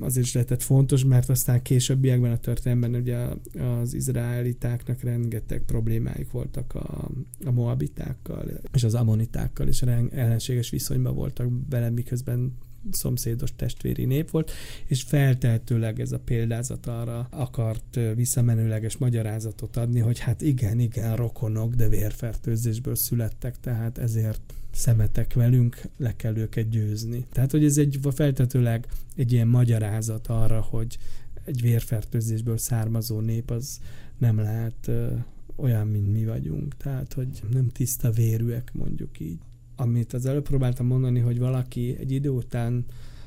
azért 0.00 0.26
is 0.26 0.34
lehetett 0.34 0.62
fontos, 0.62 1.04
mert 1.04 1.28
aztán 1.28 1.62
későbbiekben 1.62 2.32
a 2.32 2.38
történelemben 2.38 3.00
ugye 3.00 3.16
az 3.62 3.94
izraelitáknak 3.94 5.02
rengeteg 5.02 5.62
problémáik 5.66 6.30
voltak 6.30 6.74
a, 6.74 7.10
a 7.44 7.50
moabitákkal 7.50 8.44
és 8.72 8.84
az 8.84 8.94
ammonitákkal, 8.94 9.68
és 9.68 9.82
ellenséges 9.82 10.70
viszonyban 10.70 11.14
voltak 11.14 11.48
vele, 11.70 11.90
miközben 11.90 12.52
szomszédos 12.90 13.56
testvéri 13.56 14.04
nép 14.04 14.30
volt, 14.30 14.50
és 14.86 15.02
feltehetőleg 15.02 16.00
ez 16.00 16.12
a 16.12 16.18
példázat 16.18 16.86
arra 16.86 17.26
akart 17.30 18.00
visszamenőleges 18.14 18.96
magyarázatot 18.96 19.76
adni, 19.76 20.00
hogy 20.00 20.18
hát 20.18 20.42
igen, 20.42 20.78
igen, 20.78 21.16
rokonok, 21.16 21.74
de 21.74 21.88
vérfertőzésből 21.88 22.94
születtek, 22.94 23.60
tehát 23.60 23.98
ezért 23.98 24.54
szemetek 24.78 25.34
velünk, 25.34 25.80
le 25.96 26.16
kell 26.16 26.36
őket 26.36 26.68
győzni. 26.68 27.26
Tehát, 27.32 27.50
hogy 27.50 27.64
ez 27.64 27.78
egy 27.78 27.98
feltetőleg 28.14 28.86
egy 29.16 29.32
ilyen 29.32 29.48
magyarázat 29.48 30.26
arra, 30.26 30.60
hogy 30.60 30.98
egy 31.44 31.60
vérfertőzésből 31.60 32.58
származó 32.58 33.20
nép 33.20 33.50
az 33.50 33.80
nem 34.18 34.38
lehet 34.38 34.86
ö, 34.86 35.12
olyan, 35.56 35.86
mint 35.86 36.12
mi 36.12 36.24
vagyunk. 36.24 36.76
Tehát, 36.76 37.12
hogy 37.12 37.42
nem 37.52 37.68
tiszta 37.68 38.10
vérűek, 38.10 38.70
mondjuk 38.72 39.20
így. 39.20 39.38
Amit 39.76 40.12
az 40.12 40.26
előbb 40.26 40.44
próbáltam 40.44 40.86
mondani, 40.86 41.18
hogy 41.18 41.38
valaki 41.38 41.96
egy 41.98 42.12
idő 42.12 42.28
után 42.28 42.84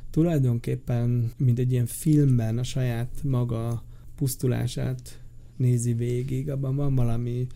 tulajdonképpen, 0.09 1.31
mint 1.37 1.59
egy 1.59 1.71
ilyen 1.71 1.85
filmben 1.85 2.57
a 2.57 2.63
saját 2.63 3.11
maga 3.23 3.83
pusztulását 4.15 5.21
nézi 5.57 5.93
végig, 5.93 6.49
abban 6.49 6.75
van 6.75 6.95
valami 6.95 7.47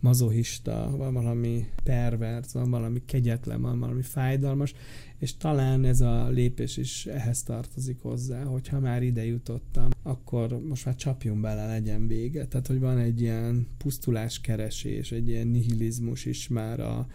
mazohista, 0.00 0.94
van 0.96 1.14
valami 1.14 1.66
pervers, 1.82 2.52
van 2.52 2.70
valami 2.70 3.02
kegyetlen, 3.06 3.60
van 3.60 3.80
valami 3.80 4.02
fájdalmas, 4.02 4.74
és 5.18 5.36
talán 5.36 5.84
ez 5.84 6.00
a 6.00 6.28
lépés 6.28 6.76
is 6.76 7.06
ehhez 7.06 7.42
tartozik 7.42 7.98
hozzá, 8.00 8.42
hogyha 8.42 8.80
már 8.80 9.02
ide 9.02 9.26
jutottam, 9.26 9.88
akkor 10.02 10.60
most 10.68 10.84
már 10.84 10.94
csapjunk 10.94 11.40
bele, 11.40 11.66
legyen 11.66 12.06
vége. 12.06 12.46
Tehát, 12.46 12.66
hogy 12.66 12.80
van 12.80 12.98
egy 12.98 13.20
ilyen 13.20 13.66
pusztuláskeresés, 13.78 15.12
egy 15.12 15.28
ilyen 15.28 15.46
nihilizmus 15.46 16.24
is 16.24 16.48
már 16.48 16.80
a, 16.80 17.06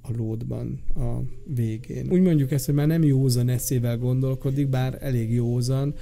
a 0.00 0.12
lódban 0.16 0.80
a 0.94 1.20
végén. 1.54 2.10
Úgy 2.10 2.20
mondjuk 2.20 2.50
ezt, 2.50 2.66
hogy 2.66 2.74
már 2.74 2.86
nem 2.86 3.02
józan 3.02 3.48
eszével 3.48 3.98
gondolkodik, 3.98 4.68
bár 4.68 4.98
elég 5.00 5.32
józan, 5.32 5.94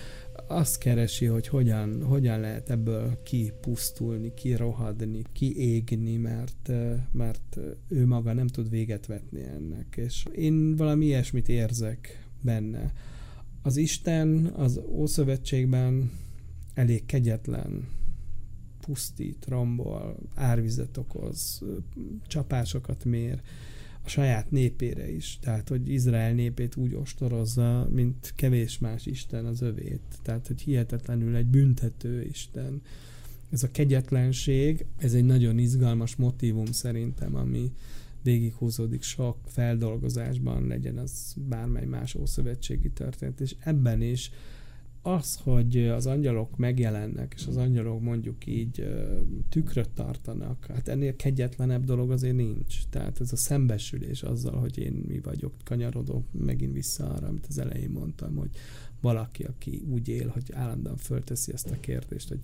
azt 0.47 0.79
keresi, 0.79 1.27
hogy 1.27 1.49
hogyan, 1.49 2.03
hogyan 2.03 2.41
lehet 2.41 2.71
ebből 2.71 3.23
kipusztulni, 3.23 4.35
kirohadni, 4.35 5.23
kiégni, 5.33 6.17
mert, 6.17 6.71
mert 7.13 7.59
ő 7.89 8.07
maga 8.07 8.33
nem 8.33 8.47
tud 8.47 8.71
véget 8.71 9.07
vetni 9.07 9.43
ennek. 9.43 9.95
És 9.97 10.25
én 10.35 10.77
valami 10.77 11.05
ilyesmit 11.05 11.49
érzek 11.49 12.29
benne. 12.43 12.93
Az 13.63 13.77
Isten 13.77 14.53
az 14.57 14.81
Ószövetségben 14.89 16.11
elég 16.75 17.07
kegyetlen, 17.07 17.89
pusztít, 18.81 19.45
rombol, 19.49 20.17
árvizet 20.35 20.97
okoz, 20.97 21.63
csapásokat 22.27 23.05
mér, 23.05 23.41
a 24.05 24.09
saját 24.09 24.51
népére 24.51 25.11
is. 25.11 25.39
Tehát, 25.41 25.69
hogy 25.69 25.89
Izrael 25.89 26.33
népét 26.33 26.77
úgy 26.77 26.95
ostorozza, 26.95 27.89
mint 27.91 28.33
kevés 28.37 28.79
más 28.79 29.07
Isten 29.07 29.45
az 29.45 29.63
övét. 29.63 30.03
Tehát, 30.23 30.47
hogy 30.47 30.61
hihetetlenül 30.61 31.37
egy 31.37 31.47
büntető 31.47 32.23
Isten. 32.23 32.83
Ez 33.51 33.63
a 33.63 33.71
kegyetlenség, 33.71 34.85
ez 34.97 35.15
egy 35.15 35.25
nagyon 35.25 35.59
izgalmas 35.59 36.17
motivum 36.17 36.67
szerintem, 36.67 37.35
ami 37.37 37.73
végighúzódik 38.23 39.03
sok 39.03 39.37
feldolgozásban, 39.47 40.67
legyen 40.67 40.99
az 40.99 41.35
bármely 41.49 41.85
más 41.85 42.15
ószövetségi 42.15 42.91
történet, 42.91 43.41
és 43.41 43.55
ebben 43.59 44.03
is 44.03 44.31
az, 45.07 45.39
hogy 45.43 45.89
az 45.89 46.07
angyalok 46.07 46.57
megjelennek, 46.57 47.33
és 47.37 47.47
az 47.47 47.57
angyalok 47.57 48.01
mondjuk 48.01 48.47
így 48.47 48.87
tükröt 49.49 49.91
tartanak, 49.91 50.67
hát 50.69 50.89
ennél 50.89 51.17
kegyetlenebb 51.17 51.85
dolog 51.85 52.11
azért 52.11 52.37
nincs. 52.37 52.85
Tehát 52.91 53.21
ez 53.21 53.33
a 53.33 53.37
szembesülés 53.37 54.23
azzal, 54.23 54.59
hogy 54.59 54.79
én 54.79 55.05
mi 55.09 55.21
vagyok, 55.21 55.53
kanyarodok 55.65 56.25
megint 56.33 56.73
vissza 56.73 57.11
arra, 57.11 57.27
amit 57.27 57.47
az 57.49 57.59
elején 57.59 57.91
mondtam, 57.91 58.37
hogy 58.37 58.51
valaki, 59.01 59.43
aki 59.43 59.83
úgy 59.91 60.09
él, 60.09 60.29
hogy 60.29 60.53
állandóan 60.53 60.97
fölteszi 60.97 61.53
ezt 61.53 61.71
a 61.71 61.81
kérdést, 61.81 62.29
hogy 62.29 62.41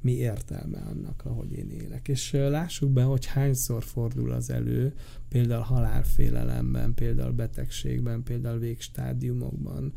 mi 0.00 0.12
értelme 0.12 0.78
annak, 0.78 1.22
ahogy 1.24 1.52
én 1.52 1.70
élek. 1.70 2.08
És 2.08 2.32
lássuk 2.32 2.90
be, 2.90 3.02
hogy 3.02 3.26
hányszor 3.26 3.82
fordul 3.82 4.30
az 4.30 4.50
elő, 4.50 4.94
például 5.28 5.62
halálfélelemben, 5.62 6.94
például 6.94 7.32
betegségben, 7.32 8.22
például 8.22 8.58
végstádiumokban, 8.58 9.92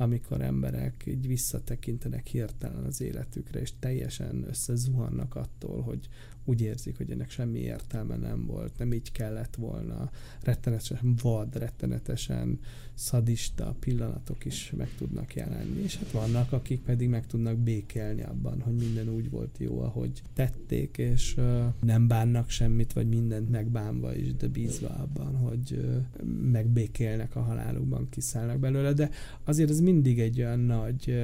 amikor 0.00 0.40
emberek 0.40 1.02
így 1.06 1.26
visszatekintenek 1.26 2.26
hirtelen 2.26 2.84
az 2.84 3.00
életükre, 3.00 3.60
és 3.60 3.72
teljesen 3.78 4.44
összezuhannak 4.48 5.34
attól, 5.34 5.82
hogy 5.82 6.08
úgy 6.44 6.60
érzik, 6.60 6.96
hogy 6.96 7.10
ennek 7.10 7.30
semmi 7.30 7.58
értelme 7.58 8.16
nem 8.16 8.46
volt, 8.46 8.78
nem 8.78 8.92
így 8.92 9.12
kellett 9.12 9.54
volna, 9.54 10.10
rettenetesen 10.42 11.14
vad, 11.22 11.56
rettenetesen 11.56 12.58
szadista 12.94 13.74
pillanatok 13.80 14.44
is 14.44 14.72
meg 14.76 14.88
tudnak 14.98 15.34
jelenni, 15.34 15.82
és 15.82 15.96
hát 15.96 16.10
vannak, 16.10 16.52
akik 16.52 16.80
pedig 16.80 17.08
meg 17.08 17.26
tudnak 17.26 17.58
békelni 17.58 18.22
abban, 18.22 18.60
hogy 18.60 18.74
minden 18.74 19.08
úgy 19.08 19.30
volt 19.30 19.58
jó, 19.58 19.80
ahogy 19.80 20.22
tették, 20.34 20.98
és 20.98 21.34
uh, 21.36 21.64
nem 21.80 22.08
bánnak 22.08 22.50
semmit, 22.50 22.92
vagy 22.92 23.08
mindent 23.08 23.50
megbánva 23.50 24.14
is, 24.14 24.34
de 24.34 24.48
bízva 24.48 24.88
abban, 24.88 25.36
hogy 25.36 25.72
uh, 25.72 26.26
megbékélnek 26.50 27.36
a 27.36 27.40
halálukban, 27.40 28.08
kiszállnak 28.08 28.58
belőle, 28.58 28.92
de 28.92 29.10
azért 29.44 29.70
ez 29.70 29.80
mindig 29.92 30.20
egy 30.20 30.40
olyan 30.40 30.60
nagy, 30.60 31.22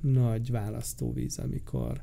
nagy 0.00 0.50
választóvíz, 0.50 1.38
amikor 1.38 2.02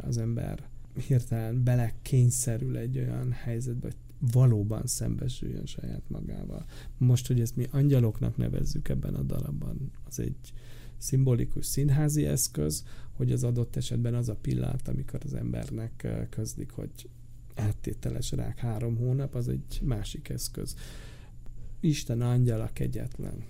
az 0.00 0.18
ember 0.18 0.68
hirtelen 1.06 1.64
bele 1.64 1.92
kényszerül 2.02 2.76
egy 2.76 2.98
olyan 2.98 3.32
helyzetbe, 3.32 3.86
hogy 3.86 3.96
valóban 4.32 4.86
szembesüljön 4.86 5.66
saját 5.66 6.02
magával. 6.08 6.64
Most, 6.98 7.26
hogy 7.26 7.40
ezt 7.40 7.56
mi 7.56 7.66
angyaloknak 7.70 8.36
nevezzük 8.36 8.88
ebben 8.88 9.14
a 9.14 9.22
darabban, 9.22 9.90
az 10.04 10.18
egy 10.18 10.52
szimbolikus 10.96 11.66
színházi 11.66 12.26
eszköz, 12.26 12.84
hogy 13.12 13.32
az 13.32 13.44
adott 13.44 13.76
esetben 13.76 14.14
az 14.14 14.28
a 14.28 14.36
pillanat, 14.36 14.88
amikor 14.88 15.20
az 15.24 15.34
embernek 15.34 16.08
közlik, 16.30 16.70
hogy 16.70 17.08
áttételes 17.54 18.32
rák 18.32 18.58
három 18.58 18.96
hónap, 18.96 19.34
az 19.34 19.48
egy 19.48 19.80
másik 19.82 20.28
eszköz. 20.28 20.76
Isten 21.80 22.20
angyala 22.20 22.70
kegyetlen. 22.72 23.44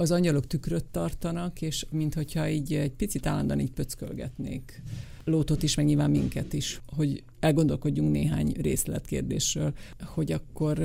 Az 0.00 0.10
angyalok 0.10 0.46
tükröt 0.46 0.84
tartanak, 0.84 1.62
és 1.62 1.86
mintha 1.90 2.48
így 2.48 2.74
egy 2.74 2.92
picit 2.92 3.26
állandóan 3.26 3.60
így 3.60 3.70
pöckölgetnék 3.70 4.82
Lótot 5.28 5.62
is, 5.62 5.74
meg 5.74 5.86
nyilván 5.86 6.10
minket 6.10 6.52
is, 6.52 6.80
hogy 6.96 7.22
elgondolkodjunk 7.40 8.12
néhány 8.12 8.54
részletkérdésről, 8.60 9.72
hogy 10.00 10.32
akkor 10.32 10.78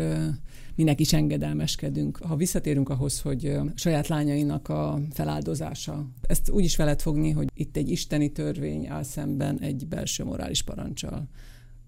minek 0.76 1.00
is 1.00 1.14
engedelmeskedünk. 1.14 2.18
Ha 2.18 2.36
visszatérünk 2.36 2.90
ahhoz, 2.90 3.22
hogy 3.22 3.58
saját 3.76 4.08
lányainak 4.08 4.70
a 4.70 5.02
feláldozása, 5.12 6.06
ezt 6.22 6.50
úgy 6.50 6.64
is 6.64 6.76
lehet 6.76 7.02
fogni, 7.02 7.32
hogy 7.32 7.50
itt 7.54 7.78
egy 7.78 7.90
isteni 7.90 8.32
törvény 8.32 8.88
áll 8.88 9.04
szemben 9.04 9.60
egy 9.60 9.88
belső 9.88 10.24
morális 10.24 10.62
parancsal. 10.62 11.28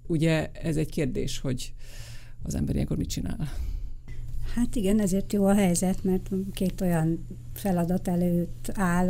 Ugye 0.08 0.52
ez 0.52 0.78
egy 0.78 0.90
kérdés, 0.90 1.40
hogy 1.40 1.74
az 2.44 2.56
ember 2.56 2.76
ilyenkor 2.76 2.98
mit 2.98 3.10
csinál? 3.10 3.50
Hát 4.56 4.76
igen, 4.76 5.00
ezért 5.00 5.34
jó 5.34 5.46
a 5.46 5.54
helyzet, 5.54 6.04
mert 6.04 6.30
két 6.54 6.82
olyan 6.82 7.26
feladat 7.54 8.08
előtt 8.08 8.72
áll, 8.74 9.10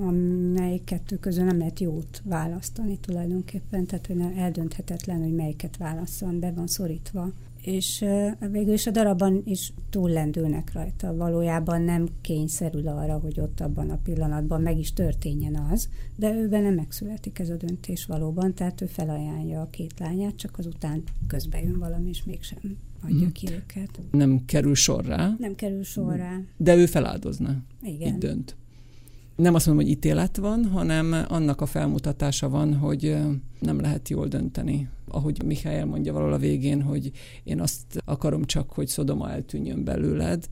amelyik 0.00 0.84
kettő 0.84 1.16
közül 1.16 1.44
nem 1.44 1.58
lehet 1.58 1.80
jót 1.80 2.22
választani 2.24 2.98
tulajdonképpen, 2.98 3.86
tehát 3.86 4.06
hogy 4.06 4.20
eldönthetetlen, 4.36 5.22
hogy 5.22 5.34
melyiket 5.34 5.76
válasszon, 5.76 6.40
be 6.40 6.52
van 6.52 6.66
szorítva. 6.66 7.32
és 7.62 8.04
végül 8.50 8.72
is 8.72 8.86
a 8.86 8.90
darabban 8.90 9.42
is 9.44 9.72
túllendülnek 9.90 10.72
rajta. 10.72 11.16
Valójában 11.16 11.82
nem 11.82 12.08
kényszerül 12.20 12.88
arra, 12.88 13.18
hogy 13.18 13.40
ott 13.40 13.60
abban 13.60 13.90
a 13.90 13.98
pillanatban 14.02 14.60
meg 14.60 14.78
is 14.78 14.92
történjen 14.92 15.54
az, 15.72 15.88
de 16.16 16.34
őben 16.34 16.62
nem 16.62 16.74
megszületik 16.74 17.38
ez 17.38 17.50
a 17.50 17.56
döntés 17.56 18.04
valóban, 18.04 18.54
tehát 18.54 18.80
ő 18.80 18.86
felajánlja 18.86 19.60
a 19.60 19.70
két 19.70 19.98
lányát, 19.98 20.36
csak 20.36 20.58
azután 20.58 21.02
közbe 21.26 21.62
jön 21.62 21.78
valami, 21.78 22.08
és 22.08 22.24
mégsem 22.24 22.76
adja 23.10 23.32
ki 23.32 23.48
őket. 23.52 24.00
Nem 24.10 24.44
kerül 24.44 24.74
sorra. 24.74 25.34
Nem 25.38 25.54
kerül 25.54 25.82
sorra. 25.82 26.28
De 26.56 26.76
ő 26.76 26.86
feláldozna. 26.86 27.56
Igen. 27.82 28.14
Így 28.14 28.18
dönt. 28.18 28.56
Nem 29.36 29.54
azt 29.54 29.66
mondom, 29.66 29.84
hogy 29.84 29.94
ítélet 29.94 30.36
van, 30.36 30.64
hanem 30.64 31.24
annak 31.28 31.60
a 31.60 31.66
felmutatása 31.66 32.48
van, 32.48 32.74
hogy 32.74 33.16
nem 33.58 33.80
lehet 33.80 34.08
jól 34.08 34.28
dönteni. 34.28 34.88
Ahogy 35.08 35.42
Mihály 35.44 35.84
mondja 35.84 36.12
valahol 36.12 36.32
a 36.32 36.38
végén, 36.38 36.82
hogy 36.82 37.10
én 37.44 37.60
azt 37.60 38.02
akarom 38.04 38.44
csak, 38.44 38.72
hogy 38.72 38.86
Szodoma 38.86 39.30
eltűnjön 39.30 39.84
belőled, 39.84 40.48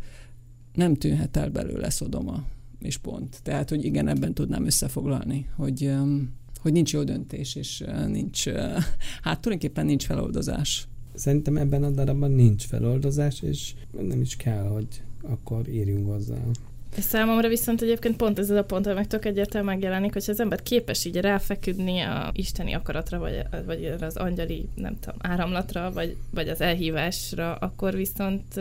nem 0.75 0.95
tűnhet 0.95 1.37
el 1.37 1.51
belőle 1.51 1.91
Szodoma, 1.91 2.45
és 2.81 2.97
pont. 2.97 3.41
Tehát, 3.43 3.69
hogy 3.69 3.85
igen, 3.85 4.09
ebben 4.09 4.35
tudnám 4.35 4.67
összefoglalni, 4.67 5.49
hogy 5.57 5.93
hogy 6.65 6.73
nincs 6.73 6.93
jó 6.93 7.03
döntés, 7.03 7.55
és 7.55 7.85
nincs, 8.07 8.49
hát 9.25 9.41
tulajdonképpen 9.41 9.87
nincs 9.87 10.05
feloldozás. 10.05 10.89
Szerintem 11.15 11.57
ebben 11.57 11.85
a 11.85 11.91
darabban 11.91 12.31
nincs 12.31 12.65
feloldozás, 12.65 13.43
és 13.43 13.73
nem 14.09 14.21
is 14.21 14.37
kell, 14.37 14.65
hogy 14.65 14.87
akkor 15.23 15.69
írjunk 15.69 16.11
hozzá. 16.11 16.37
És 16.97 17.05
számomra 17.05 17.49
viszont 17.49 17.83
egyébként 17.83 18.17
pont 18.17 18.39
ez 18.39 18.51
a 18.51 18.65
pont, 18.65 18.95
meg 18.95 19.07
tök 19.07 19.25
egyértelműen 19.25 19.75
megjelenik, 19.75 20.13
hogy 20.13 20.25
az 20.27 20.41
ember 20.41 20.63
képes 20.63 21.05
így 21.05 21.17
ráfeküdni 21.17 22.01
a 22.01 22.31
isteni 22.35 22.73
akaratra, 22.73 23.19
vagy, 23.19 23.43
vagy 23.67 23.85
az 24.01 24.17
angyali, 24.17 24.69
nem 24.75 24.99
tudom, 25.01 25.19
áramlatra, 25.19 25.93
vagy, 25.93 26.17
vagy 26.31 26.49
az 26.49 26.61
elhívásra, 26.61 27.55
akkor 27.55 27.95
viszont 27.95 28.61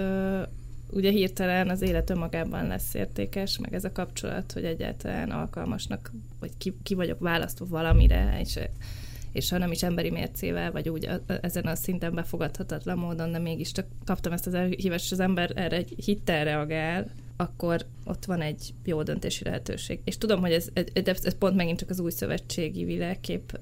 ugye 0.91 1.11
hirtelen 1.11 1.69
az 1.69 1.81
élet 1.81 2.09
önmagában 2.09 2.67
lesz 2.67 2.93
értékes, 2.93 3.57
meg 3.57 3.73
ez 3.73 3.83
a 3.83 3.91
kapcsolat, 3.91 4.51
hogy 4.51 4.63
egyáltalán 4.63 5.31
alkalmasnak, 5.31 6.11
vagy 6.39 6.51
ki, 6.57 6.73
ki 6.83 6.93
vagyok 6.93 7.19
választva 7.19 7.65
valamire, 7.65 8.37
és 8.41 8.59
és 9.33 9.49
ha 9.49 9.57
nem 9.57 9.71
is 9.71 9.83
emberi 9.83 10.09
mércével, 10.09 10.71
vagy 10.71 10.89
úgy 10.89 11.09
ezen 11.41 11.63
a 11.63 11.75
szinten 11.75 12.13
befogadhatatlan 12.13 12.97
módon, 12.97 13.31
de 13.31 13.39
mégis 13.39 13.71
csak 13.71 13.85
kaptam 14.05 14.31
ezt 14.31 14.47
az 14.47 14.53
elhívást, 14.53 15.05
és 15.05 15.11
az 15.11 15.19
ember 15.19 15.51
erre 15.55 15.75
egy 15.75 15.93
hittel 16.05 16.43
reagál, 16.43 17.11
akkor 17.37 17.85
ott 18.05 18.25
van 18.25 18.41
egy 18.41 18.73
jó 18.85 19.03
döntési 19.03 19.43
lehetőség. 19.43 19.99
És 20.03 20.17
tudom, 20.17 20.39
hogy 20.39 20.51
ez, 20.51 20.67
ez, 20.73 21.25
ez 21.25 21.37
pont 21.37 21.55
megint 21.55 21.79
csak 21.79 21.89
az 21.89 21.99
új 21.99 22.11
szövetségi 22.11 22.83
világkép 22.83 23.57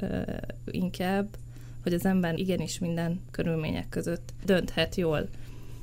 inkább, 0.65 1.37
hogy 1.83 1.93
az 1.93 2.05
ember 2.05 2.39
igenis 2.39 2.79
minden 2.79 3.21
körülmények 3.31 3.89
között 3.89 4.33
dönthet 4.45 4.95
jól. 4.95 5.29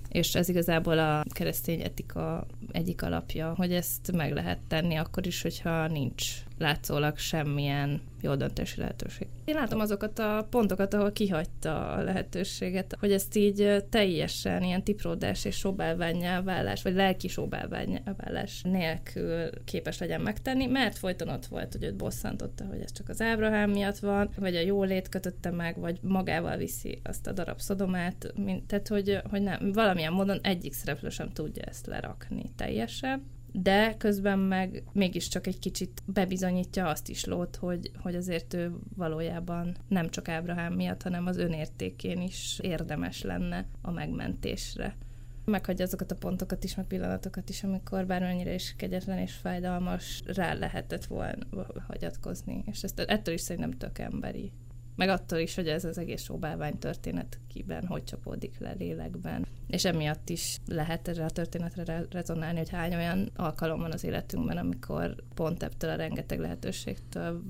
És 0.08 0.34
ez 0.34 0.48
igazából 0.48 0.98
a 0.98 1.22
keresztény 1.30 1.80
etika 1.80 2.46
egyik 2.72 3.02
alapja, 3.02 3.54
hogy 3.56 3.72
ezt 3.72 4.12
meg 4.12 4.32
lehet 4.32 4.58
tenni 4.68 4.94
akkor 4.94 5.26
is, 5.26 5.42
hogyha 5.42 5.86
nincs 5.86 6.32
látszólag 6.58 7.18
semmilyen 7.18 8.00
jó 8.20 8.34
döntési 8.34 8.80
lehetőség. 8.80 9.26
Én 9.44 9.54
látom 9.54 9.80
azokat 9.80 10.18
a 10.18 10.46
pontokat, 10.50 10.94
ahol 10.94 11.12
kihagyta 11.12 11.90
a 11.92 12.02
lehetőséget, 12.02 12.96
hogy 13.00 13.12
ezt 13.12 13.36
így 13.36 13.84
teljesen 13.90 14.62
ilyen 14.62 14.84
tipródás 14.84 15.44
és 15.44 15.56
sobálványá 15.56 16.42
vállás, 16.42 16.82
vagy 16.82 16.94
lelki 16.94 17.28
sobálványá 17.28 18.00
vállás 18.16 18.62
nélkül 18.62 19.50
képes 19.64 19.98
legyen 19.98 20.20
megtenni, 20.20 20.66
mert 20.66 20.98
folyton 20.98 21.28
ott 21.28 21.46
volt, 21.46 21.72
hogy 21.72 21.84
őt 21.84 21.96
bosszantotta, 21.96 22.64
hogy 22.64 22.80
ez 22.80 22.92
csak 22.92 23.08
az 23.08 23.20
Ábrahám 23.20 23.70
miatt 23.70 23.98
van, 23.98 24.30
vagy 24.36 24.56
a 24.56 24.60
jólét 24.60 25.08
kötötte 25.08 25.50
meg, 25.50 25.78
vagy 25.78 25.98
magával 26.02 26.56
viszi 26.56 27.00
azt 27.04 27.26
a 27.26 27.32
darab 27.32 27.58
szodomát, 27.58 28.32
mint, 28.36 28.66
tehát 28.66 28.88
hogy, 28.88 29.20
hogy 29.30 29.42
nem, 29.42 29.72
valamilyen 29.72 30.12
módon 30.12 30.38
egyik 30.42 30.72
szereplő 30.72 31.08
sem 31.08 31.32
tudja 31.32 31.62
ezt 31.62 31.86
lerakni 31.86 32.42
teljesen 32.56 33.36
de 33.52 33.94
közben 33.96 34.38
meg 34.38 34.82
mégiscsak 34.92 35.46
egy 35.46 35.58
kicsit 35.58 36.02
bebizonyítja 36.06 36.88
azt 36.88 37.08
is 37.08 37.24
Lót, 37.24 37.56
hogy, 37.56 37.90
hogy 38.02 38.14
azért 38.14 38.54
ő 38.54 38.72
valójában 38.96 39.76
nem 39.88 40.08
csak 40.08 40.28
Ábrahám 40.28 40.72
miatt, 40.72 41.02
hanem 41.02 41.26
az 41.26 41.36
önértékén 41.36 42.20
is 42.20 42.58
érdemes 42.62 43.22
lenne 43.22 43.66
a 43.82 43.90
megmentésre. 43.90 44.96
Meghagyja 45.44 45.84
azokat 45.84 46.10
a 46.10 46.16
pontokat 46.16 46.64
is, 46.64 46.74
meg 46.74 46.86
pillanatokat 46.86 47.48
is, 47.48 47.64
amikor 47.64 48.06
bármennyire 48.06 48.54
is 48.54 48.74
kegyetlen 48.76 49.18
és 49.18 49.32
fájdalmas, 49.32 50.22
rá 50.26 50.54
lehetett 50.54 51.04
volna 51.04 51.46
hagyatkozni. 51.86 52.64
És 52.66 52.82
ezt, 52.82 53.00
ettől 53.00 53.34
is 53.34 53.40
szerintem 53.40 53.78
tök 53.78 53.98
emberi 53.98 54.52
meg 54.98 55.08
attól 55.08 55.38
is, 55.38 55.54
hogy 55.54 55.68
ez 55.68 55.84
az 55.84 55.98
egész 55.98 56.22
sóbálvány 56.22 56.78
történet 56.78 57.38
kiben, 57.48 57.86
hogy 57.86 58.04
csapódik 58.04 58.58
le 58.58 58.72
lélekben. 58.72 59.46
És 59.66 59.84
emiatt 59.84 60.28
is 60.28 60.58
lehet 60.66 61.08
erre 61.08 61.24
a 61.24 61.30
történetre 61.30 62.04
rezonálni, 62.10 62.58
hogy 62.58 62.68
hány 62.68 62.94
olyan 62.94 63.30
alkalom 63.36 63.80
van 63.80 63.92
az 63.92 64.04
életünkben, 64.04 64.56
amikor 64.56 65.14
pont 65.34 65.62
ebből 65.62 65.90
a 65.90 65.94
rengeteg 65.94 66.38
lehetőségtől 66.38 67.42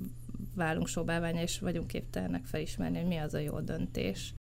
válunk 0.54 0.86
sóbálványa, 0.86 1.42
és 1.42 1.58
vagyunk 1.58 1.86
képtelenek 1.86 2.44
felismerni, 2.44 2.98
hogy 2.98 3.06
mi 3.06 3.16
az 3.16 3.34
a 3.34 3.38
jó 3.38 3.60
döntés. 3.60 4.34